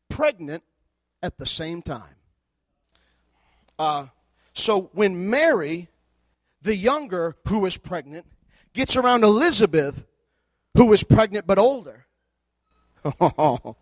pregnant 0.09 0.63
at 1.23 1.37
the 1.37 1.45
same 1.45 1.81
time. 1.81 2.15
Uh, 3.79 4.07
so 4.53 4.91
when 4.93 5.31
Mary, 5.31 5.87
the 6.61 6.75
younger 6.75 7.35
who 7.47 7.59
was 7.59 7.77
pregnant, 7.77 8.25
gets 8.73 8.95
around 8.95 9.23
Elizabeth, 9.23 10.05
who 10.75 10.85
was 10.85 11.03
pregnant 11.03 11.47
but 11.47 11.57
older, 11.57 12.05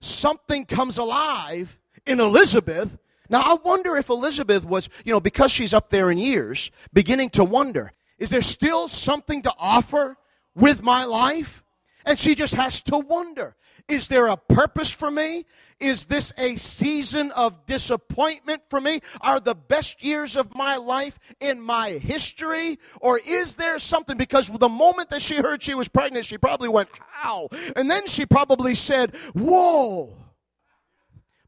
something 0.00 0.66
comes 0.66 0.98
alive 0.98 1.78
in 2.06 2.20
Elizabeth. 2.20 2.98
Now, 3.30 3.40
I 3.40 3.54
wonder 3.54 3.96
if 3.96 4.10
Elizabeth 4.10 4.64
was, 4.64 4.88
you 5.04 5.12
know, 5.12 5.20
because 5.20 5.50
she's 5.50 5.74
up 5.74 5.90
there 5.90 6.10
in 6.10 6.18
years, 6.18 6.70
beginning 6.92 7.30
to 7.30 7.44
wonder 7.44 7.92
is 8.18 8.30
there 8.30 8.42
still 8.42 8.88
something 8.88 9.42
to 9.42 9.52
offer 9.58 10.16
with 10.54 10.82
my 10.82 11.04
life? 11.04 11.62
And 12.08 12.18
she 12.18 12.34
just 12.34 12.54
has 12.54 12.80
to 12.82 12.96
wonder 12.96 13.54
is 13.86 14.08
there 14.08 14.28
a 14.28 14.36
purpose 14.36 14.90
for 14.90 15.10
me? 15.10 15.44
Is 15.78 16.06
this 16.06 16.32
a 16.38 16.56
season 16.56 17.30
of 17.32 17.66
disappointment 17.66 18.62
for 18.70 18.80
me? 18.80 19.00
Are 19.20 19.40
the 19.40 19.54
best 19.54 20.02
years 20.02 20.34
of 20.34 20.54
my 20.54 20.76
life 20.76 21.18
in 21.40 21.60
my 21.60 21.90
history? 21.90 22.78
Or 23.02 23.20
is 23.26 23.56
there 23.56 23.78
something? 23.78 24.16
Because 24.16 24.48
the 24.48 24.68
moment 24.70 25.10
that 25.10 25.20
she 25.20 25.36
heard 25.36 25.62
she 25.62 25.74
was 25.74 25.88
pregnant, 25.88 26.24
she 26.24 26.38
probably 26.38 26.70
went, 26.70 26.88
How? 26.98 27.48
And 27.76 27.90
then 27.90 28.06
she 28.06 28.24
probably 28.24 28.74
said, 28.74 29.14
Whoa, 29.34 30.16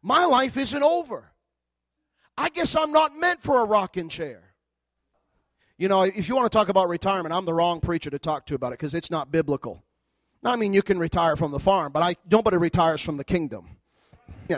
my 0.03 0.27
life 0.27 0.59
isn't 0.59 0.83
over. 0.83 1.33
I 2.37 2.51
guess 2.51 2.77
I'm 2.77 2.93
not 2.93 3.17
meant 3.17 3.43
for 3.43 3.63
a 3.63 3.65
rocking 3.65 4.11
chair. 4.11 4.53
You 5.79 5.89
know, 5.89 6.03
if 6.03 6.29
you 6.29 6.37
want 6.37 6.53
to 6.53 6.57
talk 6.57 6.69
about 6.69 6.91
retirement, 6.91 7.33
I'm 7.35 7.47
the 7.47 7.55
wrong 7.55 7.81
preacher 7.81 8.11
to 8.11 8.19
talk 8.19 8.45
to 8.47 8.55
about 8.55 8.69
it 8.69 8.79
because 8.79 8.95
it's 8.95 9.11
not 9.11 9.33
biblical. 9.33 9.85
Now, 10.43 10.53
I 10.53 10.57
mean, 10.57 10.73
you 10.73 10.83
can 10.83 10.99
retire 10.99 11.37
from 11.37 11.51
the 11.51 11.61
farm, 11.61 11.93
but 11.93 12.03
I, 12.03 12.17
nobody 12.31 12.57
retires 12.57 13.03
from 13.03 13.17
the 13.17 13.25
kingdom. 13.25 13.77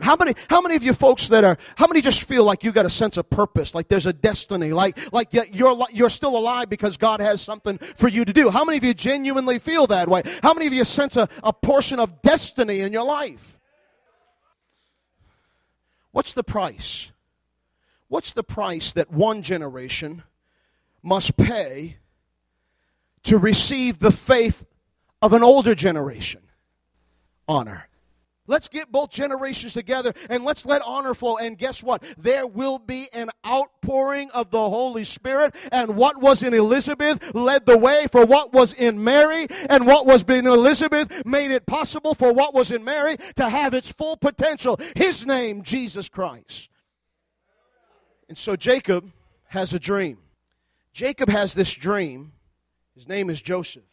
How 0.00 0.16
many, 0.16 0.32
how 0.48 0.62
many 0.62 0.76
of 0.76 0.82
you 0.82 0.94
folks 0.94 1.28
that 1.28 1.44
are, 1.44 1.58
how 1.76 1.86
many 1.86 2.00
just 2.00 2.22
feel 2.22 2.44
like 2.44 2.64
you 2.64 2.72
got 2.72 2.86
a 2.86 2.90
sense 2.90 3.18
of 3.18 3.28
purpose, 3.28 3.74
like 3.74 3.88
there's 3.88 4.06
a 4.06 4.12
destiny, 4.12 4.72
like, 4.72 5.12
like 5.12 5.28
you're, 5.32 5.76
you're 5.92 6.08
still 6.08 6.36
alive 6.36 6.70
because 6.70 6.96
God 6.96 7.20
has 7.20 7.42
something 7.42 7.76
for 7.96 8.08
you 8.08 8.24
to 8.24 8.32
do? 8.32 8.48
How 8.48 8.64
many 8.64 8.78
of 8.78 8.84
you 8.84 8.94
genuinely 8.94 9.58
feel 9.58 9.86
that 9.88 10.08
way? 10.08 10.22
How 10.42 10.54
many 10.54 10.66
of 10.66 10.72
you 10.72 10.84
sense 10.84 11.18
a, 11.18 11.28
a 11.42 11.52
portion 11.52 11.98
of 11.98 12.22
destiny 12.22 12.80
in 12.80 12.92
your 12.92 13.04
life? 13.04 13.58
What's 16.12 16.32
the 16.32 16.44
price? 16.44 17.10
What's 18.08 18.32
the 18.32 18.44
price 18.44 18.92
that 18.92 19.10
one 19.10 19.42
generation 19.42 20.22
must 21.02 21.36
pay 21.36 21.96
to 23.24 23.36
receive 23.36 23.98
the 23.98 24.12
faith 24.12 24.64
of 25.22 25.32
an 25.32 25.42
older 25.42 25.74
generation. 25.74 26.42
Honor. 27.48 27.88
Let's 28.48 28.68
get 28.68 28.90
both 28.90 29.10
generations 29.10 29.72
together 29.72 30.12
and 30.28 30.44
let's 30.44 30.66
let 30.66 30.82
honor 30.84 31.14
flow. 31.14 31.36
And 31.36 31.56
guess 31.56 31.80
what? 31.80 32.02
There 32.18 32.44
will 32.44 32.80
be 32.80 33.08
an 33.12 33.30
outpouring 33.46 34.30
of 34.32 34.50
the 34.50 34.68
Holy 34.68 35.04
Spirit. 35.04 35.54
And 35.70 35.96
what 35.96 36.20
was 36.20 36.42
in 36.42 36.52
Elizabeth 36.52 37.34
led 37.34 37.66
the 37.66 37.78
way 37.78 38.08
for 38.10 38.26
what 38.26 38.52
was 38.52 38.72
in 38.72 39.02
Mary. 39.02 39.46
And 39.70 39.86
what 39.86 40.06
was 40.06 40.24
in 40.28 40.48
Elizabeth 40.48 41.24
made 41.24 41.52
it 41.52 41.66
possible 41.66 42.14
for 42.14 42.32
what 42.32 42.52
was 42.52 42.72
in 42.72 42.82
Mary 42.82 43.16
to 43.36 43.48
have 43.48 43.74
its 43.74 43.92
full 43.92 44.16
potential. 44.16 44.78
His 44.96 45.24
name, 45.24 45.62
Jesus 45.62 46.08
Christ. 46.08 46.68
And 48.28 48.36
so 48.36 48.56
Jacob 48.56 49.12
has 49.46 49.72
a 49.72 49.78
dream. 49.78 50.18
Jacob 50.92 51.28
has 51.28 51.54
this 51.54 51.72
dream. 51.72 52.32
His 52.96 53.08
name 53.08 53.30
is 53.30 53.40
Joseph. 53.40 53.84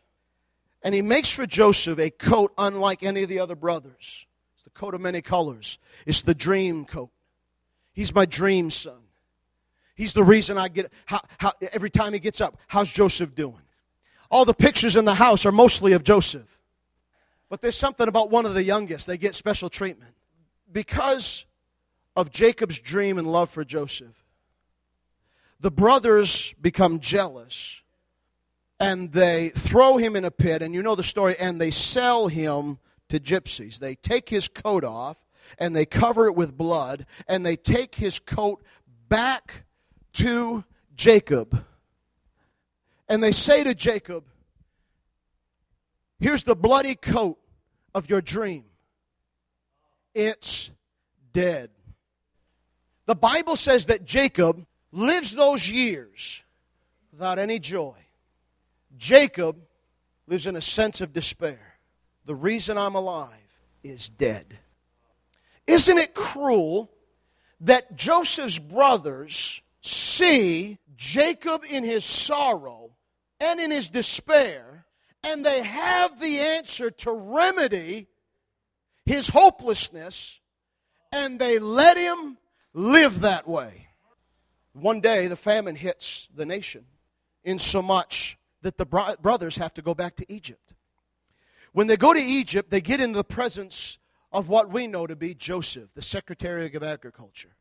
And 0.82 0.96
he 0.96 1.02
makes 1.02 1.30
for 1.30 1.46
Joseph 1.46 2.00
a 2.00 2.10
coat 2.10 2.54
unlike 2.58 3.04
any 3.04 3.24
of 3.24 3.30
the 3.30 3.40
other 3.40 3.56
brothers. 3.56 4.26
It's 4.56 4.64
the 4.64 4.70
coat 4.70 4.94
of 4.94 5.02
many 5.02 5.22
colors, 5.22 5.78
it's 6.06 6.22
the 6.22 6.36
dream 6.36 6.86
coat. 6.86 7.12
He's 7.94 8.14
my 8.14 8.26
dream 8.26 8.72
son. 8.72 9.00
He's 9.96 10.14
the 10.14 10.24
reason 10.24 10.58
I 10.58 10.70
get 10.70 10.94
how, 11.06 11.20
how, 11.38 11.52
every 11.74 11.90
time 11.90 12.14
he 12.14 12.20
gets 12.20 12.40
up. 12.40 12.58
How's 12.68 12.90
Joseph 12.90 13.36
doing? 13.36 13.62
All 14.32 14.46
the 14.46 14.54
pictures 14.54 14.96
in 14.96 15.04
the 15.04 15.16
house 15.16 15.46
are 15.46 15.52
mostly 15.52 15.92
of 15.92 16.04
Joseph. 16.04 16.60
But 17.50 17.62
there's 17.62 17.76
something 17.76 18.08
about 18.08 18.30
one 18.30 18.46
of 18.46 18.54
the 18.54 18.64
youngest, 18.64 19.08
they 19.08 19.18
get 19.18 19.36
special 19.36 19.70
treatment. 19.70 20.14
Because 20.72 21.46
of 22.16 22.32
Jacob's 22.32 22.80
dream 22.80 23.18
and 23.18 23.28
love 23.28 23.50
for 23.50 23.66
Joseph, 23.66 24.24
the 25.60 25.72
brothers 25.72 26.54
become 26.62 27.00
jealous 27.00 27.82
and 28.80 29.12
they 29.12 29.50
throw 29.50 29.98
him 29.98 30.16
in 30.16 30.26
a 30.26 30.32
pit, 30.32 30.62
and 30.62 30.74
you 30.74 30.82
know 30.82 30.96
the 30.96 31.04
story, 31.04 31.36
and 31.38 31.60
they 31.60 31.72
sell 31.72 32.28
him 32.28 32.80
to 33.10 33.20
gypsies. 33.20 33.80
They 33.80 33.96
take 33.96 34.30
his 34.30 34.48
coat 34.48 34.84
off 34.84 35.26
and 35.58 35.76
they 35.76 35.86
cover 35.86 36.28
it 36.28 36.36
with 36.36 36.56
blood, 36.56 37.06
and 37.28 37.46
they 37.46 37.56
take 37.56 37.96
his 37.96 38.20
coat 38.20 38.64
back 39.08 39.64
to 40.14 40.64
Jacob. 40.96 41.64
And 43.08 43.24
they 43.24 43.32
say 43.32 43.64
to 43.64 43.74
Jacob, 43.74 44.26
Here's 46.20 46.44
the 46.44 46.56
bloody 46.56 46.96
coat 46.96 47.40
of 47.96 48.10
your 48.10 48.22
dream. 48.22 48.66
It's 50.14 50.70
dead. 51.32 51.70
The 53.06 53.16
Bible 53.16 53.56
says 53.56 53.86
that 53.86 54.06
Jacob 54.06 54.66
lives 54.92 55.34
those 55.34 55.70
years 55.70 56.44
without 57.12 57.40
any 57.40 57.58
joy. 57.58 57.96
Jacob 59.00 59.58
lives 60.28 60.46
in 60.46 60.56
a 60.56 60.62
sense 60.62 61.02
of 61.02 61.14
despair. 61.14 61.80
The 62.26 62.36
reason 62.36 62.78
I'm 62.78 62.96
alive 62.96 63.32
is 63.82 64.10
dead. 64.10 64.60
Isn't 65.66 65.98
it 65.98 66.14
cruel 66.14 66.92
that 67.62 67.96
Joseph's 67.96 68.60
brothers 68.60 69.62
see 69.82 70.78
Jacob 70.98 71.64
in 71.68 71.84
his 71.84 72.04
sorrow 72.04 72.92
and 73.40 73.60
in 73.60 73.72
his 73.72 73.88
despair, 73.88 74.86
and 75.24 75.46
they 75.46 75.64
have 75.64 76.20
the 76.20 76.40
answer 76.40 76.92
to 76.92 77.12
remedy 77.12 78.08
his 79.06 79.30
hopelessness, 79.30 80.40
and 81.12 81.40
they 81.40 81.58
let 81.58 81.98
him 81.98 82.38
live 82.74 83.22
that 83.22 83.48
way? 83.48 83.88
One 84.74 85.00
day, 85.00 85.28
the 85.28 85.36
famine 85.36 85.76
hits 85.76 86.28
the 86.36 86.46
nation, 86.46 86.86
in 87.44 87.60
so 87.60 87.82
much 87.82 88.38
that 88.62 88.78
the 88.78 88.86
bro- 88.86 89.16
brothers 89.22 89.56
have 89.58 89.74
to 89.76 89.82
go 89.82 89.94
back 89.94 90.16
to 90.18 90.32
Egypt. 90.32 90.74
When 91.72 91.88
they 91.88 91.98
go 91.98 92.14
to 92.14 92.20
Egypt, 92.20 92.70
they 92.70 92.82
get 92.82 93.00
into 93.00 93.18
the 93.18 93.24
presence 93.24 93.98
of 94.32 94.48
what 94.48 94.70
we 94.70 94.88
know 94.88 95.08
to 95.08 95.16
be 95.16 95.34
Joseph, 95.34 95.94
the 95.94 96.02
Secretary 96.02 96.74
of 96.74 96.84
Agriculture. 96.84 97.56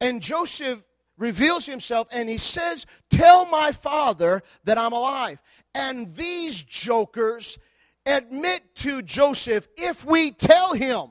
And 0.00 0.20
Joseph 0.20 0.84
reveals 1.16 1.66
himself 1.66 2.08
and 2.10 2.28
he 2.28 2.38
says, 2.38 2.86
Tell 3.10 3.46
my 3.46 3.72
father 3.72 4.42
that 4.64 4.78
I'm 4.78 4.92
alive. 4.92 5.40
And 5.74 6.14
these 6.14 6.62
jokers 6.62 7.58
admit 8.04 8.74
to 8.76 9.02
Joseph, 9.02 9.66
if 9.76 10.04
we 10.04 10.30
tell 10.30 10.74
him, 10.74 11.10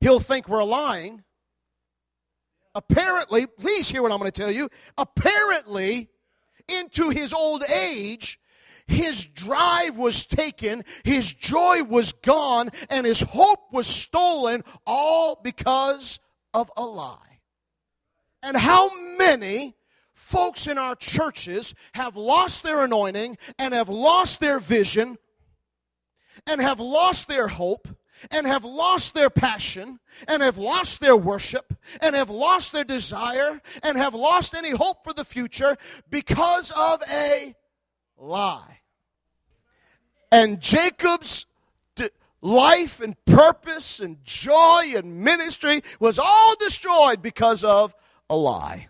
he'll 0.00 0.20
think 0.20 0.48
we're 0.48 0.64
lying. 0.64 1.22
Apparently, 2.74 3.46
please 3.46 3.88
hear 3.88 4.02
what 4.02 4.10
I'm 4.10 4.18
going 4.18 4.30
to 4.30 4.40
tell 4.40 4.50
you. 4.50 4.68
Apparently, 4.98 6.08
into 6.68 7.10
his 7.10 7.32
old 7.32 7.64
age, 7.64 8.38
his 8.86 9.24
drive 9.24 9.96
was 9.96 10.26
taken, 10.26 10.84
his 11.04 11.32
joy 11.32 11.82
was 11.82 12.12
gone, 12.12 12.70
and 12.90 13.06
his 13.06 13.20
hope 13.20 13.72
was 13.72 13.86
stolen, 13.86 14.62
all 14.86 15.40
because 15.42 16.18
of 16.52 16.70
a 16.76 16.84
lie. 16.84 17.40
And 18.42 18.56
how 18.56 18.90
many 19.16 19.74
folks 20.12 20.66
in 20.66 20.78
our 20.78 20.94
churches 20.96 21.74
have 21.94 22.16
lost 22.16 22.62
their 22.62 22.84
anointing 22.84 23.38
and 23.58 23.72
have 23.74 23.88
lost 23.88 24.40
their 24.40 24.58
vision 24.58 25.18
and 26.46 26.60
have 26.60 26.80
lost 26.80 27.28
their 27.28 27.48
hope 27.48 27.88
and 28.30 28.46
have 28.46 28.64
lost 28.64 29.14
their 29.14 29.30
passion 29.30 29.98
and 30.28 30.42
have 30.42 30.58
lost 30.58 31.00
their 31.00 31.16
worship 31.16 31.74
and 32.00 32.14
have 32.14 32.30
lost 32.30 32.72
their 32.72 32.84
desire 32.84 33.60
and 33.82 33.98
have 33.98 34.14
lost 34.14 34.54
any 34.54 34.70
hope 34.70 35.04
for 35.04 35.12
the 35.12 35.24
future 35.24 35.76
because 36.10 36.70
of 36.76 37.02
a 37.10 37.54
lie. 38.18 38.80
And 40.32 40.60
Jacob's 40.60 41.46
life 42.44 43.00
and 43.00 43.16
purpose 43.24 44.00
and 44.00 44.22
joy 44.22 44.92
and 44.94 45.20
ministry 45.22 45.82
was 45.98 46.18
all 46.18 46.54
destroyed 46.56 47.22
because 47.22 47.64
of 47.64 47.94
a 48.28 48.36
lie. 48.36 48.88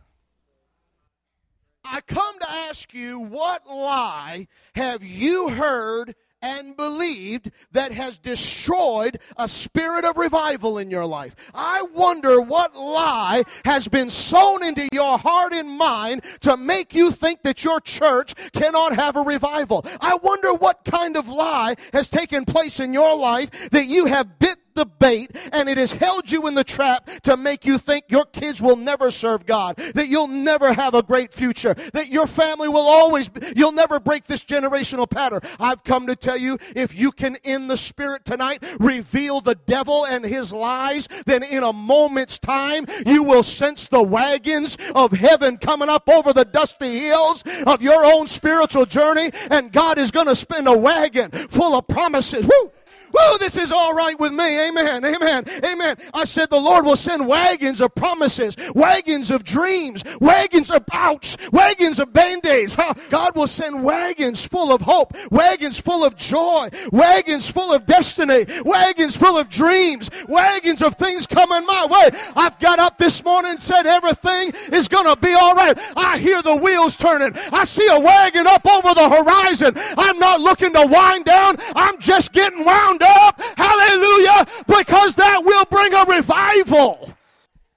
I 1.85 2.01
come 2.01 2.39
to 2.41 2.51
ask 2.51 2.93
you, 2.93 3.21
what 3.21 3.67
lie 3.67 4.49
have 4.75 5.05
you 5.05 5.51
heard 5.51 6.17
and 6.45 6.77
believed 6.77 7.51
that 7.73 7.91
has 7.91 8.19
destroyed 8.19 9.19
a 9.39 9.49
spirit 9.49 10.05
of 10.05 10.19
revival 10.19 10.77
in 10.77 10.91
your 10.91 11.07
life. 11.07 11.35
I 11.55 11.81
wonder 11.95 12.39
what 12.39 12.77
lie 12.77 13.45
has 13.65 13.89
been 13.89 14.11
sown 14.11 14.63
into 14.63 14.87
your 14.93 15.17
heart 15.17 15.55
and 15.55 15.71
mind 15.71 16.23
to 16.41 16.59
make 16.59 16.95
you 16.95 17.11
think 17.11 17.43
that 17.45 17.65
your 17.65 17.81
church 17.81 18.35
cannot 18.53 18.95
have 18.95 19.17
a 19.17 19.23
revival. 19.23 19.87
I 20.03 20.17
wonder 20.17 20.53
what 20.53 20.85
kind 20.85 21.17
of 21.17 21.29
lie 21.29 21.77
has 21.95 22.11
taken 22.11 22.45
place 22.45 22.79
in 22.79 22.93
your 22.93 23.17
life 23.17 23.71
that 23.71 23.87
you 23.87 24.05
have 24.05 24.39
bit 24.39 24.59
the 24.75 24.87
bait 24.87 25.31
and 25.53 25.69
it 25.69 25.79
has 25.79 25.93
held 25.93 26.31
you 26.31 26.47
in 26.47 26.55
the 26.55 26.65
trap 26.65 27.09
to 27.23 27.37
make 27.37 27.65
you 27.65 27.79
think 27.79 28.05
your 28.09 28.25
kids 28.27 28.61
will 28.61 28.77
never 28.77 29.11
serve 29.11 29.47
God, 29.47 29.77
that 29.95 30.09
you'll 30.09 30.29
never 30.29 30.73
have 30.73 30.95
a 30.95 31.03
great 31.03 31.33
future, 31.33 31.75
that 31.93 32.09
your 32.09 32.27
family 32.27 32.69
will 32.69 32.77
always, 32.79 33.31
you'll 33.57 33.73
never 33.73 34.01
break 34.01 34.25
this 34.25 34.43
generational 34.43 35.09
pattern. 35.09 35.41
I've 35.59 35.85
come 35.85 36.07
to 36.07 36.17
tell 36.17 36.37
you 36.37 36.59
if 36.75 36.95
you 36.95 37.13
can, 37.13 37.37
in 37.45 37.67
the 37.67 37.77
spirit 37.77 38.25
tonight, 38.25 38.63
reveal 38.79 39.41
the 39.41 39.55
devil 39.55 40.07
and 40.07 40.25
his 40.25 40.53
lies, 40.53 41.09
then 41.27 41.43
in 41.43 41.63
a 41.63 41.73
moment's 41.73 42.39
time, 42.39 42.87
you 43.07 43.23
will 43.23 43.43
sense 43.43 43.89
the 43.89 44.03
wagons 44.03 44.77
of 44.95 45.13
heaven 45.13 45.57
coming 45.57 45.89
up 45.89 46.09
over 46.09 46.33
the 46.33 46.45
dusty 46.45 46.99
hills 46.99 47.43
of 47.67 47.83
your 47.83 48.05
own 48.05 48.27
spiritual 48.27 48.87
journey, 48.87 49.31
and 49.51 49.73
God 49.73 49.99
is 49.99 50.11
going 50.11 50.27
to 50.27 50.37
spend 50.37 50.69
a 50.69 50.77
wagon 50.77 51.31
full 51.31 51.77
of 51.77 51.87
promises. 51.89 52.45
Woo! 52.47 52.73
Whoa, 53.17 53.39
this 53.39 53.57
is 53.57 53.71
all 53.71 53.95
right 53.95 54.19
with 54.19 54.33
me. 54.33 54.69
Amen. 54.69 55.05
Amen. 55.05 55.45
Amen. 55.65 55.97
I 56.13 56.25
said 56.25 56.51
the 56.51 56.59
Lord 56.59 56.85
will 56.85 56.97
send 56.97 57.29
wagons 57.29 57.81
of 57.81 57.95
promises, 57.95 58.57
wagons 58.75 59.31
of 59.31 59.45
dreams, 59.45 60.03
wagons 60.21 60.69
of 60.71 60.85
ouch, 60.91 61.37
wagons 61.53 62.01
of 62.01 62.13
band-aids. 62.13 62.75
Huh? 62.75 62.93
God 63.11 63.37
will 63.37 63.47
send 63.47 63.85
wagons 63.85 64.45
full 64.45 64.73
of 64.73 64.81
hope, 64.81 65.15
wagons 65.31 65.79
full 65.79 66.05
of 66.05 66.17
joy, 66.17 66.71
wagons 66.91 67.49
full 67.49 67.73
of 67.73 67.87
destiny, 67.87 68.47
wagons 68.65 69.17
full 69.17 69.39
of 69.39 69.49
dreams, 69.49 70.11
wagons 70.29 70.83
of 70.83 70.97
things 70.97 71.25
coming 71.27 71.65
my 71.67 71.87
way. 71.87 72.19
I've 72.35 72.59
got 72.59 72.81
up 72.81 72.99
this 72.99 73.23
morning 73.25 73.53
and 73.53 73.61
said 73.61 73.87
everything 73.87 74.53
is 74.73 74.89
going 74.89 75.07
to 75.07 75.21
be 75.21 75.33
all 75.35 75.55
right. 75.55 75.79
I 75.97 76.19
hear 76.19 76.43
the 76.43 76.57
wheels 76.57 76.97
turning. 76.97 77.33
I 77.53 77.63
see 77.63 77.87
a 77.93 78.01
wagon 78.01 78.49
up 78.49 78.67
over 78.67 78.93
the 78.93 79.09
horizon. 79.09 79.75
I'm 79.77 80.19
not 80.19 80.41
looking 80.41 80.73
to 80.73 80.85
wind 80.85 81.27
down. 81.27 81.59
I'm 81.77 82.01
just 82.01 82.33
getting 82.33 82.65
wound 82.65 83.03
up. 83.05 83.41
Hallelujah. 83.57 84.47
Because 84.67 85.15
that 85.17 85.45
will 85.45 85.65
bring 85.67 85.95
a 85.95 86.05
revival. 86.05 87.15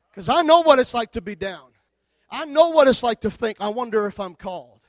Because 0.09 0.29
I 0.29 0.41
know 0.41 0.61
what 0.61 0.79
it's 0.79 0.93
like 0.93 1.11
to 1.11 1.21
be 1.21 1.35
down. 1.35 1.69
I 2.29 2.45
know 2.45 2.69
what 2.69 2.87
it's 2.87 3.03
like 3.03 3.21
to 3.21 3.31
think, 3.31 3.57
I 3.59 3.69
wonder 3.69 4.07
if 4.07 4.19
I'm 4.19 4.35
called. 4.35 4.81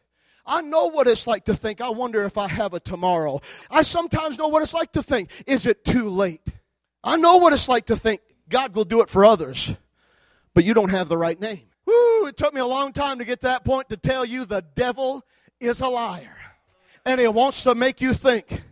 I 0.45 0.63
know 0.63 0.87
what 0.87 1.07
it's 1.07 1.27
like 1.27 1.45
to 1.45 1.55
think, 1.55 1.81
I 1.81 1.91
wonder 1.91 2.25
if 2.25 2.39
I 2.39 2.49
have 2.49 2.73
a 2.73 2.81
tomorrow. 2.81 3.41
I 3.71 3.83
sometimes 3.83 4.39
know 4.39 4.49
what 4.49 4.63
it's 4.63 4.75
like 4.75 4.93
to 4.93 5.03
think, 5.03 5.31
is 5.47 5.67
it 5.67 5.85
too 5.85 6.09
late? 6.09 6.47
I 7.05 7.17
know 7.17 7.37
what 7.37 7.53
it's 7.53 7.69
like 7.69 7.87
to 7.87 7.97
think, 7.97 8.23
God 8.49 8.75
will 8.75 8.85
do 8.85 9.03
it 9.03 9.11
for 9.11 9.25
others, 9.25 9.75
but 10.55 10.65
you 10.65 10.73
don't 10.73 10.89
have 10.89 11.09
the 11.09 11.19
right 11.19 11.39
name. 11.39 11.67
Woo, 11.85 12.27
it 12.27 12.37
took 12.37 12.55
me 12.55 12.61
a 12.61 12.67
long 12.67 12.93
time 12.93 13.19
to 13.19 13.25
get 13.25 13.41
to 13.43 13.47
that 13.49 13.65
point 13.65 13.91
to 13.91 13.97
tell 13.97 14.25
you 14.25 14.47
the 14.47 14.65
devil 14.75 15.23
is 15.61 15.81
a 15.81 15.89
liar. 15.89 16.37
And 17.05 17.21
he 17.21 17.29
wants 17.29 17.63
to 17.65 17.75
make 17.75 18.01
you 18.01 18.15
think 18.15 18.63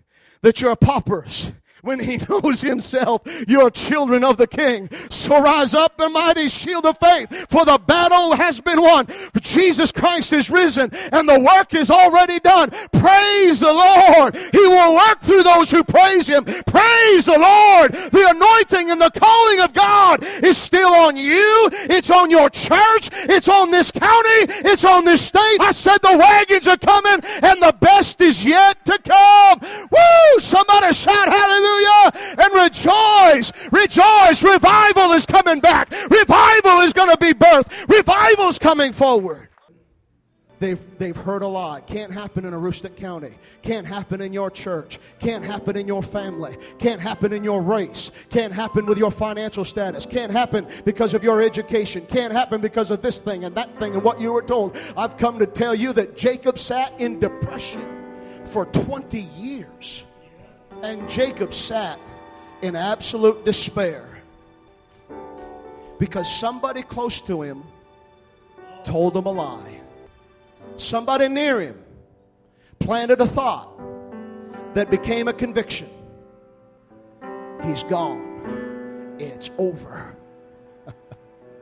that 0.42 0.60
you're 0.60 0.76
paupers 0.76 1.52
when 1.86 2.00
he 2.00 2.16
knows 2.28 2.60
himself 2.60 3.22
you're 3.46 3.70
children 3.70 4.24
of 4.24 4.36
the 4.36 4.46
king. 4.46 4.88
So 5.10 5.40
rise 5.40 5.74
up 5.74 5.96
the 5.96 6.08
mighty 6.08 6.48
shield 6.48 6.84
of 6.86 6.98
faith, 6.98 7.46
for 7.48 7.64
the 7.64 7.78
battle 7.78 8.34
has 8.34 8.60
been 8.60 8.80
won. 8.80 9.06
Jesus 9.40 9.92
Christ 9.92 10.32
is 10.32 10.50
risen, 10.50 10.90
and 11.12 11.28
the 11.28 11.38
work 11.38 11.74
is 11.74 11.90
already 11.90 12.40
done. 12.40 12.70
Praise 12.92 13.60
the 13.60 13.72
Lord. 13.72 14.34
He 14.36 14.58
will 14.58 14.94
work 14.94 15.20
through 15.20 15.42
those 15.42 15.70
who 15.70 15.84
praise 15.84 16.26
him. 16.26 16.44
Praise 16.44 17.24
the 17.24 17.38
Lord. 17.38 17.92
The 17.92 18.34
anointing 18.34 18.90
and 18.90 19.00
the 19.00 19.10
calling 19.10 19.60
of 19.60 19.72
God 19.72 20.22
is 20.44 20.56
still 20.56 20.92
on 20.94 21.16
you. 21.16 21.70
It's 21.72 22.10
on 22.10 22.30
your 22.30 22.50
church. 22.50 23.10
It's 23.12 23.48
on 23.48 23.70
this 23.70 23.90
county. 23.90 24.52
It's 24.66 24.84
on 24.84 25.04
this 25.04 25.22
state. 25.22 25.58
I 25.60 25.70
said 25.72 25.98
the 26.02 26.16
wagons 26.18 26.66
are 26.68 26.76
coming, 26.76 27.20
and 27.42 27.62
the 27.62 27.74
best 27.80 28.20
is 28.20 28.44
yet 28.44 28.84
to 28.86 28.98
come. 28.98 29.60
Woo! 29.60 30.40
Somebody 30.40 30.92
shout 30.92 31.28
hallelujah 31.28 31.75
hallelujah, 31.76 32.36
and 32.38 32.54
rejoice. 32.54 33.52
Rejoice. 33.72 34.42
Revival 34.42 35.12
is 35.12 35.26
coming 35.26 35.60
back. 35.60 35.90
Revival 35.90 36.80
is 36.80 36.92
going 36.92 37.10
to 37.10 37.18
be 37.18 37.32
birthed. 37.32 37.88
Revival 37.88 38.48
is 38.48 38.58
coming 38.58 38.92
forward. 38.92 39.48
They've, 40.58 40.80
they've 40.98 41.16
heard 41.16 41.42
a 41.42 41.46
lot. 41.46 41.86
Can't 41.86 42.10
happen 42.10 42.46
in 42.46 42.54
Aroostook 42.54 42.96
County. 42.96 43.34
Can't 43.60 43.86
happen 43.86 44.22
in 44.22 44.32
your 44.32 44.50
church. 44.50 44.98
Can't 45.18 45.44
happen 45.44 45.76
in 45.76 45.86
your 45.86 46.02
family. 46.02 46.56
Can't 46.78 46.98
happen 46.98 47.34
in 47.34 47.44
your 47.44 47.60
race. 47.60 48.10
Can't 48.30 48.54
happen 48.54 48.86
with 48.86 48.96
your 48.96 49.10
financial 49.10 49.66
status. 49.66 50.06
Can't 50.06 50.32
happen 50.32 50.66
because 50.86 51.12
of 51.12 51.22
your 51.22 51.42
education. 51.42 52.06
Can't 52.06 52.32
happen 52.32 52.62
because 52.62 52.90
of 52.90 53.02
this 53.02 53.18
thing 53.18 53.44
and 53.44 53.54
that 53.54 53.78
thing 53.78 53.92
and 53.92 54.02
what 54.02 54.18
you 54.18 54.32
were 54.32 54.40
told. 54.40 54.78
I've 54.96 55.18
come 55.18 55.38
to 55.40 55.46
tell 55.46 55.74
you 55.74 55.92
that 55.92 56.16
Jacob 56.16 56.58
sat 56.58 56.98
in 56.98 57.20
depression 57.20 57.84
for 58.46 58.64
20 58.64 59.20
years. 59.20 60.04
And 60.82 61.08
Jacob 61.08 61.54
sat 61.54 61.98
in 62.62 62.76
absolute 62.76 63.44
despair 63.44 64.08
because 65.98 66.32
somebody 66.32 66.82
close 66.82 67.20
to 67.22 67.42
him 67.42 67.64
told 68.84 69.16
him 69.16 69.26
a 69.26 69.32
lie. 69.32 69.80
Somebody 70.76 71.28
near 71.28 71.60
him 71.60 71.82
planted 72.78 73.20
a 73.20 73.26
thought 73.26 73.72
that 74.74 74.90
became 74.90 75.28
a 75.28 75.32
conviction. 75.32 75.88
He's 77.64 77.82
gone. 77.84 79.16
It's 79.18 79.50
over. 79.58 80.14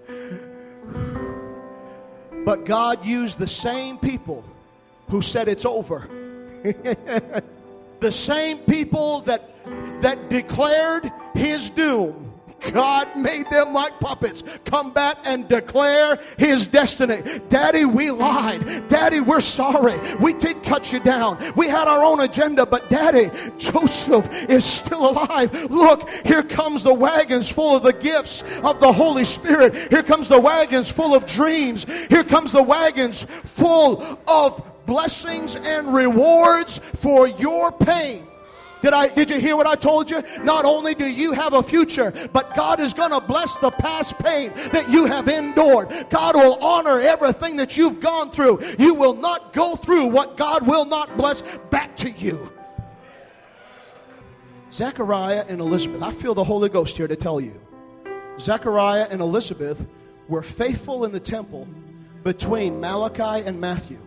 but 2.45 2.65
God 2.65 3.07
used 3.07 3.39
the 3.39 3.49
same 3.49 3.97
people 3.97 4.45
who 5.09 5.23
said 5.23 5.49
it's 5.49 5.65
over 5.65 6.09
the 8.05 8.13
same 8.13 8.59
people 8.59 9.21
that, 9.23 9.49
that 10.03 10.29
declared 10.29 11.11
his 11.33 11.71
doom. 11.71 12.21
God 12.71 13.17
made 13.17 13.49
them 13.49 13.73
like 13.73 13.99
puppets 13.99 14.43
come 14.67 14.93
back 14.93 15.17
and 15.25 15.49
declare 15.49 16.19
his 16.37 16.67
destiny. 16.67 17.23
Daddy, 17.49 17.87
we 17.87 18.11
lied. 18.11 18.89
Daddy, 18.89 19.21
we're 19.21 19.41
sorry. 19.41 19.99
We 20.21 20.35
did 20.35 20.63
cut 20.63 20.93
you 20.93 21.01
down. 21.01 21.39
We 21.57 21.67
had 21.67 21.89
our 21.89 22.05
own 22.05 22.21
agenda, 22.21 22.67
but 22.67 22.91
Daddy, 22.91 23.31
Joseph 23.57 24.29
is 24.51 24.67
still 24.67 25.11
alive. 25.11 25.71
Look, 25.71 26.11
here 26.27 26.43
comes 26.43 26.83
the 26.83 26.93
wagons 26.93 27.51
full 27.51 27.77
of 27.77 27.85
the 27.85 27.93
gifts 27.95 28.43
of 28.63 28.81
the 28.81 28.93
Holy 28.93 29.25
Spirit. 29.25 29.75
Here 29.91 30.03
comes 30.03 30.29
the 30.29 30.41
wagons 30.41 30.91
full 30.91 31.15
of 31.15 31.25
dreams. 31.25 31.87
Here 32.11 32.25
comes 32.25 32.53
the 32.53 32.63
wagons 32.63 33.23
full 33.23 34.19
of 34.27 34.74
blessings 34.87 35.57
and 35.57 35.93
rewards 35.95 36.79
for 36.95 37.27
your 37.29 37.73
pain. 37.73 38.27
Did 38.85 38.93
I 38.93 39.09
did 39.09 39.31
you 39.31 39.41
hear 39.41 39.57
what 39.57 39.67
I 39.67 39.77
told 39.77 40.11
you? 40.11 40.23
Not 40.43 40.67
only 40.67 40.95
do 40.95 41.11
you 41.11 41.33
have 41.33 41.55
a 41.55 41.63
future, 41.63 42.13
but 42.35 42.55
God 42.55 42.81
is 42.81 42.93
going 42.93 43.13
to 43.13 43.21
bless 43.21 43.55
the 43.57 43.71
past 43.71 44.19
pain 44.19 44.53
that 44.73 44.91
you 44.91 45.07
have 45.07 45.27
endured. 45.27 45.89
God 46.11 46.35
will 46.35 46.63
honor 46.63 47.01
everything 47.01 47.57
that 47.57 47.79
you've 47.79 48.01
gone 48.01 48.31
through. 48.31 48.61
You 48.79 48.93
will 48.93 49.15
not 49.15 49.55
go 49.55 49.75
through 49.75 50.09
what 50.09 50.37
God 50.37 50.67
will 50.67 50.85
not 50.85 51.17
bless 51.17 51.43
back 51.71 51.97
to 51.97 52.11
you. 52.11 52.53
Zechariah 54.71 55.47
and 55.49 55.63
Elizabeth, 55.63 56.03
I 56.03 56.13
feel 56.13 56.35
the 56.35 56.45
Holy 56.45 56.69
Ghost 56.69 56.95
here 56.95 57.09
to 57.09 57.17
tell 57.17 57.41
you. 57.41 57.59
Zechariah 58.39 59.07
and 59.11 59.23
Elizabeth 59.23 59.83
were 60.29 60.43
faithful 60.43 61.07
in 61.07 61.13
the 61.13 61.21
temple 61.21 61.67
between 62.23 62.81
Malachi 62.81 63.47
and 63.47 63.59
Matthew 63.59 63.99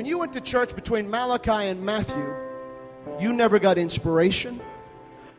When 0.00 0.06
you 0.06 0.16
went 0.16 0.32
to 0.32 0.40
church 0.40 0.74
between 0.74 1.10
Malachi 1.10 1.68
and 1.68 1.84
Matthew, 1.84 2.34
you 3.20 3.34
never 3.34 3.58
got 3.58 3.76
inspiration. 3.76 4.58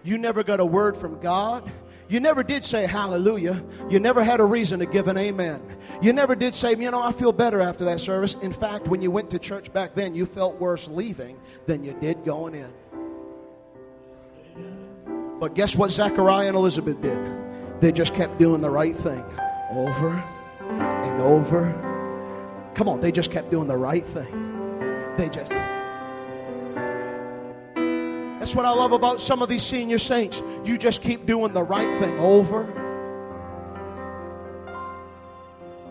You 0.04 0.20
never 0.20 0.44
got 0.44 0.60
a 0.60 0.66
word 0.66 0.96
from 0.96 1.20
God. 1.20 1.68
You 2.10 2.20
never 2.20 2.44
did 2.44 2.64
say 2.64 2.86
hallelujah. 2.86 3.64
You 3.90 4.00
never 4.00 4.24
had 4.24 4.40
a 4.40 4.46
reason 4.46 4.80
to 4.82 4.86
give 4.86 5.08
an 5.08 5.18
amen. 5.18 5.64
You 6.04 6.14
never 6.14 6.36
did 6.36 6.54
say, 6.54 6.76
you 6.76 6.92
know, 6.92 7.02
I 7.02 7.12
feel 7.12 7.32
better 7.32 7.60
after 7.60 7.86
that 7.86 8.02
service. 8.02 8.36
In 8.44 8.54
fact, 8.54 8.88
when 8.88 9.02
you 9.02 9.10
went 9.10 9.32
to 9.32 9.40
church 9.40 9.74
back 9.74 9.96
then, 9.96 10.14
you 10.14 10.28
felt 10.28 10.60
worse 10.60 10.88
leaving 10.88 11.40
than 11.66 11.84
you 11.84 11.98
did 12.00 12.24
going 12.24 12.54
in. 12.54 12.72
But 15.40 15.56
guess 15.56 15.76
what 15.76 15.90
Zechariah 15.90 16.50
and 16.50 16.56
Elizabeth 16.56 17.02
did? 17.02 17.18
They 17.82 17.92
just 17.92 18.14
kept 18.14 18.38
doing 18.38 18.62
the 18.62 18.70
right 18.70 18.96
thing 18.96 19.26
over 19.72 20.12
and 20.70 21.20
over. 21.20 21.74
Come 22.76 22.88
on, 22.88 23.02
they 23.02 23.12
just 23.12 23.32
kept 23.32 23.50
doing 23.50 23.68
the 23.68 23.76
right 23.76 24.06
thing. 24.06 24.51
That's 28.40 28.56
what 28.56 28.66
I 28.66 28.72
love 28.72 28.92
about 28.92 29.22
some 29.22 29.42
of 29.42 29.50
these 29.50 29.62
senior 29.62 30.00
saints. 30.00 30.42
You 30.64 30.78
just 30.78 31.02
keep 31.02 31.26
doing 31.26 31.54
the 31.54 31.64
right 31.64 31.98
thing 32.00 32.18
over. 32.20 32.66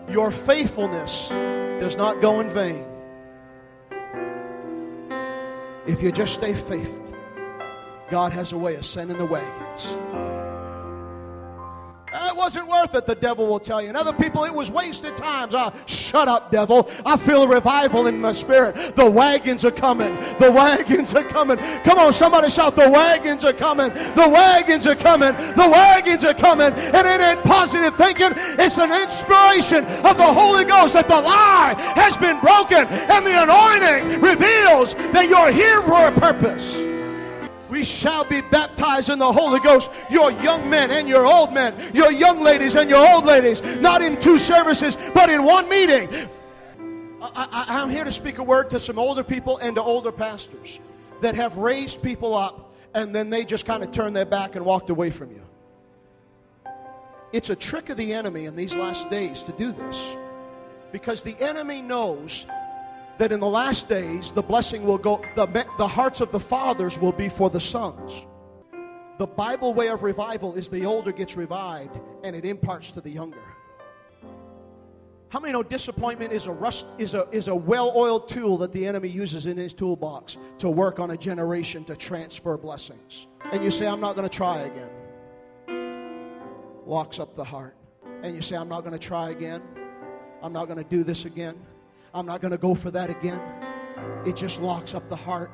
Your 0.09 0.31
faithfulness 0.31 1.29
does 1.29 1.95
not 1.95 2.19
go 2.19 2.41
in 2.41 2.49
vain. 2.49 2.85
If 5.87 6.01
you 6.01 6.11
just 6.11 6.33
stay 6.33 6.53
faithful, 6.53 7.15
God 8.09 8.33
has 8.33 8.51
a 8.51 8.57
way 8.57 8.75
of 8.75 8.85
sending 8.85 9.17
the 9.17 9.25
wagons 9.25 9.95
wasn't 12.41 12.67
worth 12.67 12.95
it, 12.95 13.05
the 13.05 13.13
devil 13.13 13.45
will 13.45 13.59
tell 13.59 13.79
you. 13.79 13.87
And 13.89 13.95
other 13.95 14.13
people, 14.13 14.45
it 14.45 14.53
was 14.53 14.71
wasted 14.71 15.15
times. 15.15 15.53
Oh, 15.55 15.71
shut 15.85 16.27
up, 16.27 16.51
devil. 16.51 16.89
I 17.05 17.15
feel 17.15 17.47
revival 17.47 18.07
in 18.07 18.19
my 18.19 18.31
spirit. 18.31 18.95
The 18.95 19.09
wagons 19.09 19.63
are 19.63 19.69
coming. 19.69 20.15
The 20.39 20.51
wagons 20.51 21.13
are 21.13 21.23
coming. 21.23 21.57
Come 21.83 21.99
on, 21.99 22.11
somebody 22.11 22.49
shout, 22.49 22.75
the 22.75 22.89
wagons 22.89 23.45
are 23.45 23.53
coming. 23.53 23.93
The 23.93 24.27
wagons 24.27 24.87
are 24.87 24.95
coming. 24.95 25.33
The 25.35 25.69
wagons 25.71 26.25
are 26.25 26.33
coming. 26.33 26.73
And 26.73 27.05
it 27.07 27.21
ain't 27.21 27.43
positive 27.43 27.95
thinking. 27.95 28.31
It's 28.57 28.79
an 28.79 28.91
inspiration 28.91 29.85
of 30.03 30.17
the 30.17 30.33
Holy 30.33 30.65
Ghost 30.65 30.93
that 30.93 31.07
the 31.07 31.21
lie 31.21 31.75
has 31.93 32.17
been 32.17 32.39
broken 32.39 32.87
and 32.87 33.23
the 33.23 33.37
anointing 33.43 34.19
reveals 34.19 34.95
that 35.13 35.29
you're 35.29 35.51
here 35.51 35.83
for 35.83 36.07
a 36.07 36.11
purpose 36.11 36.90
shall 37.83 38.23
be 38.23 38.41
baptized 38.41 39.09
in 39.09 39.19
the 39.19 39.31
Holy 39.31 39.59
Ghost. 39.59 39.89
Your 40.09 40.31
young 40.31 40.69
men 40.69 40.91
and 40.91 41.07
your 41.07 41.25
old 41.25 41.53
men, 41.53 41.75
your 41.93 42.11
young 42.11 42.41
ladies 42.41 42.75
and 42.75 42.89
your 42.89 43.05
old 43.13 43.25
ladies, 43.25 43.61
not 43.77 44.01
in 44.01 44.19
two 44.19 44.37
services, 44.37 44.97
but 45.13 45.29
in 45.29 45.43
one 45.43 45.67
meeting. 45.69 46.09
I, 47.21 47.81
am 47.81 47.89
here 47.89 48.03
to 48.03 48.11
speak 48.11 48.39
a 48.39 48.43
word 48.43 48.71
to 48.71 48.79
some 48.79 48.97
older 48.97 49.23
people 49.23 49.57
and 49.57 49.75
to 49.75 49.83
older 49.83 50.11
pastors 50.11 50.79
that 51.21 51.35
have 51.35 51.57
raised 51.57 52.01
people 52.01 52.33
up 52.35 52.73
and 52.93 53.15
then 53.15 53.29
they 53.29 53.45
just 53.45 53.65
kind 53.65 53.83
of 53.83 53.91
turned 53.91 54.15
their 54.15 54.25
back 54.25 54.55
and 54.55 54.65
walked 54.65 54.89
away 54.89 55.11
from 55.11 55.31
you. 55.31 55.41
It's 57.31 57.49
a 57.49 57.55
trick 57.55 57.89
of 57.89 57.97
the 57.97 58.13
enemy 58.13 58.45
in 58.45 58.55
these 58.55 58.75
last 58.75 59.09
days 59.09 59.41
to 59.43 59.51
do 59.53 59.71
this 59.71 60.15
because 60.91 61.23
the 61.23 61.39
enemy 61.39 61.81
knows 61.81 62.45
that 63.17 63.31
in 63.31 63.39
the 63.39 63.47
last 63.47 63.87
days 63.87 64.31
the 64.31 64.41
blessing 64.41 64.85
will 64.85 64.97
go, 64.97 65.21
the, 65.35 65.45
the 65.77 65.87
hearts 65.87 66.21
of 66.21 66.31
the 66.31 66.39
fathers 66.39 66.99
will 66.99 67.11
be 67.11 67.29
for 67.29 67.49
the 67.49 67.59
sons. 67.59 68.25
The 69.17 69.27
Bible 69.27 69.73
way 69.73 69.89
of 69.89 70.03
revival 70.03 70.55
is 70.55 70.69
the 70.69 70.85
older 70.85 71.11
gets 71.11 71.37
revived 71.37 71.99
and 72.23 72.35
it 72.35 72.45
imparts 72.45 72.91
to 72.91 73.01
the 73.01 73.09
younger. 73.09 73.43
How 75.29 75.39
many 75.39 75.53
know 75.53 75.63
disappointment 75.63 76.33
is 76.33 76.45
a 76.45 76.51
rust 76.51 76.85
is 76.97 77.13
a 77.13 77.25
is 77.31 77.47
a 77.47 77.55
well-oiled 77.55 78.27
tool 78.27 78.57
that 78.57 78.73
the 78.73 78.85
enemy 78.85 79.07
uses 79.07 79.45
in 79.45 79.55
his 79.55 79.73
toolbox 79.73 80.37
to 80.57 80.69
work 80.69 80.99
on 80.99 81.11
a 81.11 81.17
generation 81.17 81.85
to 81.85 81.95
transfer 81.95 82.57
blessings? 82.57 83.27
And 83.53 83.63
you 83.63 83.71
say, 83.71 83.87
I'm 83.87 84.01
not 84.01 84.17
going 84.17 84.27
to 84.27 84.35
try 84.35 84.61
again. 84.61 84.89
Locks 86.85 87.17
up 87.19 87.35
the 87.37 87.45
heart. 87.45 87.77
And 88.23 88.35
you 88.35 88.41
say, 88.41 88.57
I'm 88.57 88.67
not 88.67 88.81
going 88.81 88.91
to 88.91 88.99
try 88.99 89.29
again. 89.29 89.61
I'm 90.43 90.51
not 90.51 90.65
going 90.65 90.79
to 90.79 90.89
do 90.89 91.03
this 91.03 91.23
again. 91.23 91.55
I'm 92.13 92.25
not 92.25 92.41
going 92.41 92.51
to 92.51 92.57
go 92.57 92.75
for 92.75 92.91
that 92.91 93.09
again. 93.09 93.41
It 94.25 94.35
just 94.35 94.61
locks 94.61 94.93
up 94.93 95.07
the 95.09 95.15
heart. 95.15 95.51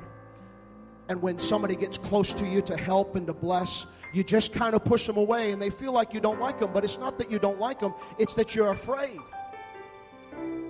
And 1.10 1.22
when 1.22 1.40
somebody 1.40 1.76
gets 1.76 1.98
close 1.98 2.34
to 2.34 2.46
you 2.46 2.62
to 2.64 2.76
help 2.76 3.16
and 3.16 3.28
to 3.28 3.34
bless, 3.34 3.86
you 4.14 4.24
just 4.24 4.54
kind 4.54 4.76
of 4.76 4.84
push 4.84 5.06
them 5.06 5.18
away 5.18 5.52
and 5.52 5.62
they 5.62 5.70
feel 5.70 5.92
like 5.92 6.14
you 6.14 6.20
don't 6.20 6.40
like 6.40 6.60
them. 6.60 6.72
But 6.74 6.84
it's 6.84 6.98
not 6.98 7.18
that 7.20 7.32
you 7.32 7.40
don't 7.40 7.60
like 7.60 7.80
them, 7.80 7.94
it's 8.18 8.36
that 8.36 8.56
you're 8.56 8.72
afraid 8.72 9.20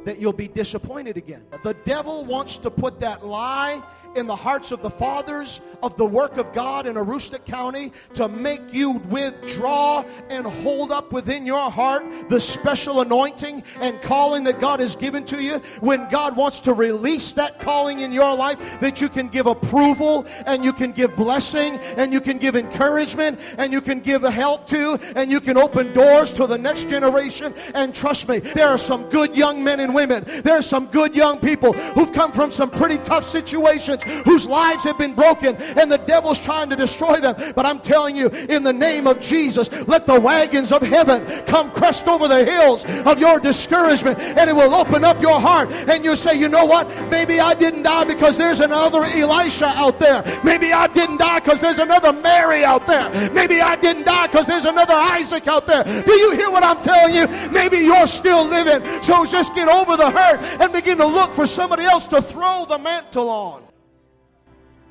that 0.07 0.19
you'll 0.19 0.31
be 0.31 0.47
disappointed 0.47 1.17
again. 1.17 1.45
The 1.63 1.73
devil 1.83 2.23
wants 2.23 2.57
to 2.59 2.71
put 2.71 3.01
that 3.01 3.25
lie 3.25 3.83
in 4.15 4.27
the 4.27 4.35
hearts 4.35 4.71
of 4.71 4.81
the 4.81 4.89
fathers 4.89 5.61
of 5.83 5.95
the 5.97 6.05
work 6.05 6.37
of 6.37 6.51
God 6.53 6.87
in 6.87 6.95
Aroostook 6.95 7.45
County 7.45 7.91
to 8.13 8.27
make 8.27 8.73
you 8.73 8.91
withdraw 9.09 10.03
and 10.29 10.45
hold 10.45 10.91
up 10.91 11.13
within 11.13 11.45
your 11.45 11.69
heart 11.71 12.05
the 12.29 12.39
special 12.39 13.01
anointing 13.01 13.63
and 13.79 14.01
calling 14.01 14.43
that 14.45 14.59
God 14.59 14.79
has 14.79 14.95
given 14.95 15.23
to 15.25 15.41
you. 15.41 15.59
When 15.81 16.09
God 16.09 16.35
wants 16.35 16.59
to 16.61 16.73
release 16.73 17.33
that 17.33 17.59
calling 17.59 17.99
in 17.99 18.11
your 18.11 18.35
life, 18.35 18.79
that 18.79 19.01
you 19.01 19.09
can 19.09 19.27
give 19.27 19.45
approval 19.45 20.25
and 20.45 20.63
you 20.63 20.73
can 20.73 20.91
give 20.91 21.15
blessing 21.15 21.77
and 21.97 22.11
you 22.11 22.21
can 22.21 22.37
give 22.37 22.55
encouragement 22.55 23.39
and 23.57 23.71
you 23.71 23.81
can 23.81 23.99
give 23.99 24.23
help 24.23 24.67
to 24.67 24.99
and 25.15 25.31
you 25.31 25.39
can 25.39 25.57
open 25.57 25.93
doors 25.93 26.33
to 26.33 26.47
the 26.47 26.57
next 26.57 26.89
generation. 26.89 27.53
And 27.75 27.93
trust 27.93 28.27
me, 28.27 28.39
there 28.39 28.67
are 28.67 28.77
some 28.77 29.09
good 29.09 29.35
young 29.35 29.63
men 29.63 29.79
and 29.79 29.93
women. 29.93 30.23
There 30.43 30.55
are 30.55 30.61
some 30.61 30.87
good 30.87 31.15
young 31.15 31.39
people 31.39 31.73
who've 31.73 32.13
come 32.13 32.31
from 32.31 32.51
some 32.51 32.69
pretty 32.69 32.97
tough 32.99 33.23
situations 33.23 33.96
whose 34.03 34.47
lives 34.47 34.83
have 34.83 34.97
been 34.97 35.13
broken 35.13 35.55
and 35.55 35.91
the 35.91 35.97
devil's 35.97 36.39
trying 36.39 36.69
to 36.69 36.75
destroy 36.75 37.19
them. 37.19 37.35
But 37.55 37.65
I'm 37.65 37.79
telling 37.79 38.15
you, 38.15 38.27
in 38.27 38.63
the 38.63 38.73
name 38.73 39.07
of 39.07 39.19
Jesus, 39.19 39.71
let 39.87 40.05
the 40.07 40.19
wagons 40.19 40.71
of 40.71 40.81
heaven 40.81 41.25
come 41.45 41.71
crest 41.71 42.07
over 42.07 42.27
the 42.27 42.45
hills 42.45 42.85
of 43.05 43.19
your 43.19 43.39
discouragement 43.39 44.19
and 44.19 44.49
it 44.49 44.53
will 44.53 44.73
open 44.73 45.03
up 45.03 45.21
your 45.21 45.39
heart 45.39 45.71
and 45.71 46.03
you'll 46.03 46.15
say, 46.15 46.37
you 46.37 46.49
know 46.49 46.65
what? 46.65 46.87
Maybe 47.09 47.39
I 47.39 47.53
didn't 47.53 47.83
die 47.83 48.05
because 48.05 48.37
there's 48.37 48.59
another 48.59 49.03
Elisha 49.03 49.67
out 49.67 49.99
there. 49.99 50.23
Maybe 50.43 50.73
I 50.73 50.87
didn't 50.87 51.17
die 51.17 51.39
because 51.39 51.61
there's 51.61 51.79
another 51.79 52.13
Mary 52.13 52.63
out 52.63 52.87
there. 52.87 53.31
Maybe 53.31 53.61
I 53.61 53.75
didn't 53.75 54.05
die 54.05 54.27
because 54.27 54.47
there's 54.47 54.65
another 54.65 54.93
Isaac 54.93 55.47
out 55.47 55.67
there. 55.67 55.83
Do 55.83 56.13
you 56.13 56.31
hear 56.31 56.49
what 56.49 56.63
I'm 56.63 56.81
telling 56.81 57.15
you? 57.15 57.27
Maybe 57.49 57.77
you're 57.77 58.07
still 58.07 58.45
living. 58.47 58.83
So 59.03 59.25
just 59.25 59.55
get 59.55 59.67
over 59.67 59.97
the 59.97 60.09
hurt 60.09 60.41
and 60.61 60.73
begin 60.73 60.97
to 60.97 61.05
look 61.05 61.33
for 61.33 61.47
somebody 61.47 61.83
else 61.83 62.05
to 62.07 62.21
throw 62.21 62.65
the 62.67 62.77
mantle 62.77 63.29
on. 63.29 63.66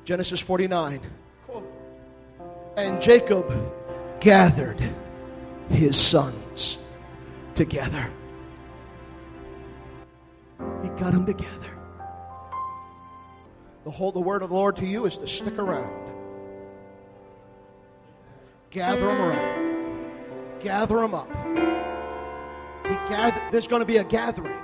Genesis 0.07 0.39
49. 0.39 1.01
And 2.77 3.01
Jacob 3.01 3.51
gathered 4.21 4.81
his 5.69 5.99
sons 5.99 6.77
together. 7.53 8.09
He 10.81 10.87
got 10.91 11.11
them 11.11 11.25
together. 11.25 11.77
The 13.83 13.91
whole 13.91 14.13
the 14.13 14.21
word 14.21 14.43
of 14.43 14.49
the 14.49 14.55
Lord 14.55 14.77
to 14.77 14.85
you 14.85 15.05
is 15.07 15.17
to 15.17 15.27
stick 15.27 15.59
around. 15.59 15.91
Gather 18.69 19.07
them 19.07 19.21
around. 19.21 20.11
Gather 20.61 20.95
them 21.01 21.15
up. 21.15 21.29
He 22.85 22.95
gathered, 23.09 23.43
there's 23.51 23.67
going 23.67 23.81
to 23.81 23.85
be 23.85 23.97
a 23.97 24.05
gathering. 24.05 24.57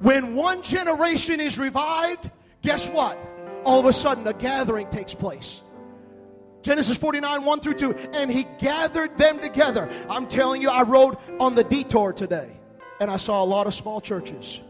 When 0.00 0.34
one 0.34 0.60
generation 0.60 1.40
is 1.40 1.58
revived, 1.58 2.30
guess 2.60 2.86
what? 2.90 3.16
All 3.64 3.80
of 3.80 3.86
a 3.86 3.92
sudden 3.92 4.26
a 4.26 4.32
gathering 4.32 4.88
takes 4.90 5.14
place. 5.14 5.62
Genesis 6.62 6.96
49, 6.96 7.44
1 7.44 7.60
through 7.60 7.74
2. 7.74 7.92
And 8.14 8.32
he 8.32 8.46
gathered 8.58 9.16
them 9.18 9.38
together. 9.38 9.90
I'm 10.08 10.26
telling 10.26 10.62
you, 10.62 10.70
I 10.70 10.82
rode 10.82 11.18
on 11.38 11.54
the 11.54 11.62
detour 11.62 12.12
today 12.12 12.50
and 13.00 13.10
I 13.10 13.16
saw 13.16 13.42
a 13.42 13.44
lot 13.44 13.66
of 13.66 13.74
small 13.74 14.00
churches. 14.00 14.60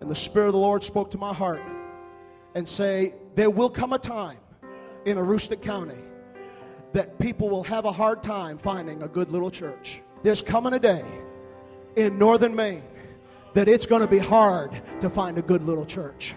And 0.00 0.10
the 0.10 0.14
Spirit 0.14 0.46
of 0.46 0.52
the 0.52 0.58
Lord 0.58 0.84
spoke 0.84 1.10
to 1.10 1.18
my 1.18 1.34
heart 1.34 1.62
and 2.54 2.68
say, 2.68 3.14
There 3.34 3.50
will 3.50 3.70
come 3.70 3.92
a 3.92 3.98
time 3.98 4.38
in 5.04 5.16
Aroostook 5.16 5.62
County 5.62 5.98
that 6.92 7.18
people 7.18 7.48
will 7.48 7.64
have 7.64 7.84
a 7.84 7.92
hard 7.92 8.22
time 8.22 8.58
finding 8.58 9.02
a 9.02 9.08
good 9.08 9.30
little 9.30 9.50
church. 9.50 10.00
There's 10.22 10.42
coming 10.42 10.72
a 10.74 10.78
day 10.78 11.04
in 11.96 12.18
northern 12.18 12.54
Maine 12.54 12.82
that 13.54 13.68
it's 13.68 13.86
going 13.86 14.02
to 14.02 14.08
be 14.08 14.18
hard 14.18 14.70
to 15.00 15.10
find 15.10 15.38
a 15.38 15.42
good 15.42 15.62
little 15.62 15.86
church. 15.86 16.34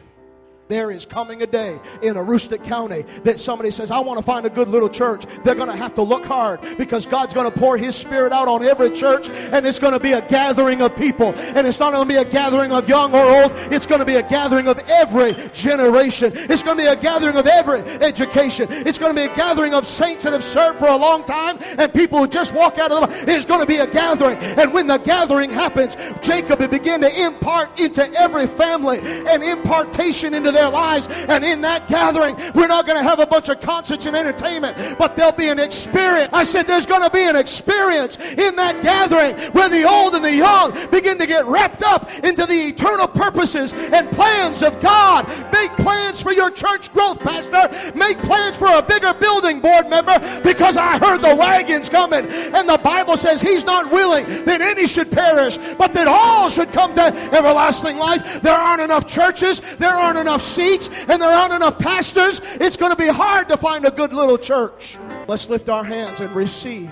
There 0.74 0.90
is 0.90 1.06
coming 1.06 1.44
a 1.44 1.48
day 1.48 1.80
in 2.02 2.16
Aroostook 2.16 2.64
County 2.64 3.04
that 3.24 3.40
somebody 3.40 3.70
says, 3.70 3.92
I 3.92 4.00
want 4.00 4.18
to 4.18 4.24
find 4.24 4.44
a 4.48 4.50
good 4.50 4.70
little 4.70 4.90
church. 4.90 5.26
They're 5.44 5.54
going 5.54 5.70
to 5.70 5.76
have 5.76 5.94
to 5.96 6.02
look 6.02 6.26
hard 6.26 6.62
because 6.80 7.06
God's 7.06 7.32
going 7.32 7.50
to 7.50 7.56
pour 7.56 7.78
His 7.78 7.96
Spirit 7.96 8.34
out 8.34 8.48
on 8.48 8.64
every 8.64 8.90
church 8.90 9.30
and 9.30 9.68
it's 9.68 9.78
going 9.78 9.94
to 9.94 10.00
be 10.00 10.14
a 10.14 10.28
gathering 10.28 10.82
of 10.82 10.96
people. 10.96 11.34
And 11.36 11.68
it's 11.68 11.80
not 11.80 11.94
going 11.94 12.08
to 12.08 12.12
be 12.12 12.20
a 12.20 12.26
gathering 12.26 12.72
of 12.72 12.90
young 12.90 13.14
or 13.14 13.24
old, 13.24 13.52
it's 13.72 13.86
going 13.86 14.00
to 14.00 14.06
be 14.06 14.16
a 14.16 14.28
gathering 14.28 14.68
of 14.68 14.80
every 14.90 15.36
generation. 15.54 16.32
It's 16.34 16.64
going 16.64 16.78
to 16.78 16.84
be 16.84 16.90
a 16.90 16.96
gathering 16.96 17.38
of 17.38 17.46
every 17.46 17.82
education. 18.02 18.68
It's 18.72 18.98
going 18.98 19.16
to 19.16 19.22
be 19.22 19.32
a 19.32 19.36
gathering 19.36 19.76
of 19.76 19.86
saints 19.86 20.24
that 20.24 20.34
have 20.34 20.44
served 20.44 20.80
for 20.80 20.88
a 20.88 20.98
long 20.98 21.24
time 21.26 21.60
and 21.78 21.94
people 21.94 22.18
who 22.18 22.28
just 22.28 22.52
walk 22.52 22.80
out 22.80 22.92
of 22.92 23.10
the. 23.10 23.32
It's 23.32 23.46
going 23.46 23.60
to 23.60 23.68
be 23.68 23.78
a 23.78 23.88
gathering. 23.88 24.38
And 24.40 24.74
when 24.74 24.88
the 24.88 24.98
gathering 24.98 25.52
happens, 25.52 25.96
Jacob 26.22 26.60
will 26.60 26.68
begin 26.68 27.02
to 27.02 27.22
impart 27.22 27.80
into 27.80 28.12
every 28.20 28.48
family 28.48 28.98
an 29.04 29.44
impartation 29.44 30.34
into 30.34 30.52
their 30.63 30.71
lives. 30.71 31.08
And 31.28 31.43
in 31.43 31.62
that 31.62 31.88
gathering, 31.88 32.36
we're 32.56 32.67
not 32.67 32.86
going 32.86 32.97
to 32.97 33.04
have 33.04 33.19
a 33.19 33.26
bunch 33.26 33.49
of 33.49 33.60
concerts 33.60 34.06
and 34.06 34.15
entertainment, 34.15 34.97
but 34.97 35.15
there'll 35.15 35.32
be 35.32 35.49
an 35.49 35.60
experience. 35.60 36.30
I 36.32 36.43
said 36.43 36.67
there's 36.67 36.86
going 36.86 37.04
to 37.04 37.10
be 37.10 37.23
an 37.23 37.36
experience 37.36 38.17
in 38.17 38.56
that 38.56 38.82
gathering 38.82 39.36
where 39.52 39.69
the 39.69 39.84
old 39.84 40.15
and 40.15 40.23
the 40.23 40.36
young 40.36 40.71
begin 40.89 41.17
to 41.19 41.28
get 41.28 41.45
wrapped 41.45 41.84
up 41.84 42.10
into 42.23 42.45
the 42.45 42.67
eternal 42.67 43.08
purposes 43.08 43.73
and 43.73 44.10
plans 44.12 44.63
of 44.63 44.80
God. 44.82 45.28
Make 45.52 45.71
plans 45.78 46.21
for 46.21 46.32
your 46.32 46.49
church 46.49 46.91
growth, 46.93 47.19
Pastor. 47.19 47.69
Make 47.97 48.17
plans 48.19 48.56
for 48.56 48.67
a 48.67 48.82
bigger 48.82 49.13
building, 49.13 49.60
board 49.60 49.89
member, 49.89 50.17
because 50.43 50.78
I 50.78 50.97
heard 50.97 51.21
the 51.21 51.36
wagon's 51.36 51.89
coming. 51.89 52.26
And 52.28 52.69
the 52.69 52.80
Bible 52.84 53.17
says 53.17 53.41
he's 53.41 53.65
not 53.65 53.91
willing 53.91 54.26
that 54.45 54.62
any 54.62 54.88
should 54.88 55.12
perish, 55.12 55.58
but 55.78 55.93
that 55.93 56.08
all 56.08 56.49
should 56.49 56.71
come 56.71 56.93
to 56.95 57.13
everlasting 57.34 57.97
life. 57.97 58.41
There 58.41 58.54
aren't 58.54 58.82
enough 58.82 59.08
churches, 59.08 59.62
there 59.78 59.91
aren't 59.91 60.19
enough 60.19 60.41
seats, 60.43 60.89
and 61.08 61.21
there 61.21 61.32
aren't 61.32 61.53
enough 61.53 61.79
pastors. 61.79 62.41
It's 62.56 62.77
going 62.77 62.91
to 62.91 62.97
be 62.97 63.08
hard 63.08 63.49
to 63.49 63.58
find 63.58 63.86
a 63.86 63.91
good 63.91 64.13
little 64.13 64.38
church. 64.38 64.97
Let's 65.27 65.49
lift 65.49 65.69
our 65.69 65.84
hands 65.84 66.19
and 66.19 66.36
receive 66.36 66.91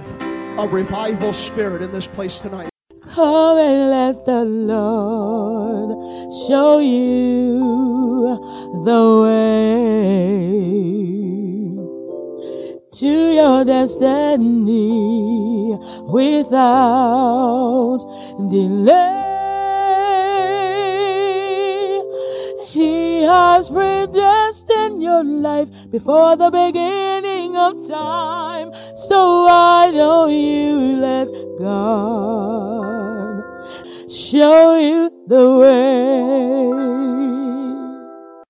a 0.57 0.67
revival 0.67 1.33
spirit 1.33 1.81
in 1.81 1.91
this 1.91 2.07
place 2.07 2.39
tonight. 2.39 2.69
Come 3.13 3.57
and 3.57 3.89
let 3.89 4.25
the 4.25 4.45
Lord 4.45 5.97
show 6.47 6.79
you 6.79 7.59
the 8.85 9.19
way 9.23 9.71
to 12.99 13.33
your 13.33 13.65
destiny 13.65 14.81
without 16.03 17.99
delay. 18.49 19.31
He 22.67 23.00
has 23.31 23.69
predestined 23.69 25.01
your 25.01 25.23
life 25.23 25.69
before 25.89 26.35
the 26.35 26.49
beginning 26.51 27.55
of 27.55 27.87
time. 27.87 28.71
So 28.95 29.45
why 29.45 29.91
don't 29.91 30.31
you 30.31 30.97
let 31.07 31.29
God 31.59 33.43
show 34.09 34.77
you 34.87 35.11
the 35.27 35.45
way? 35.61 37.40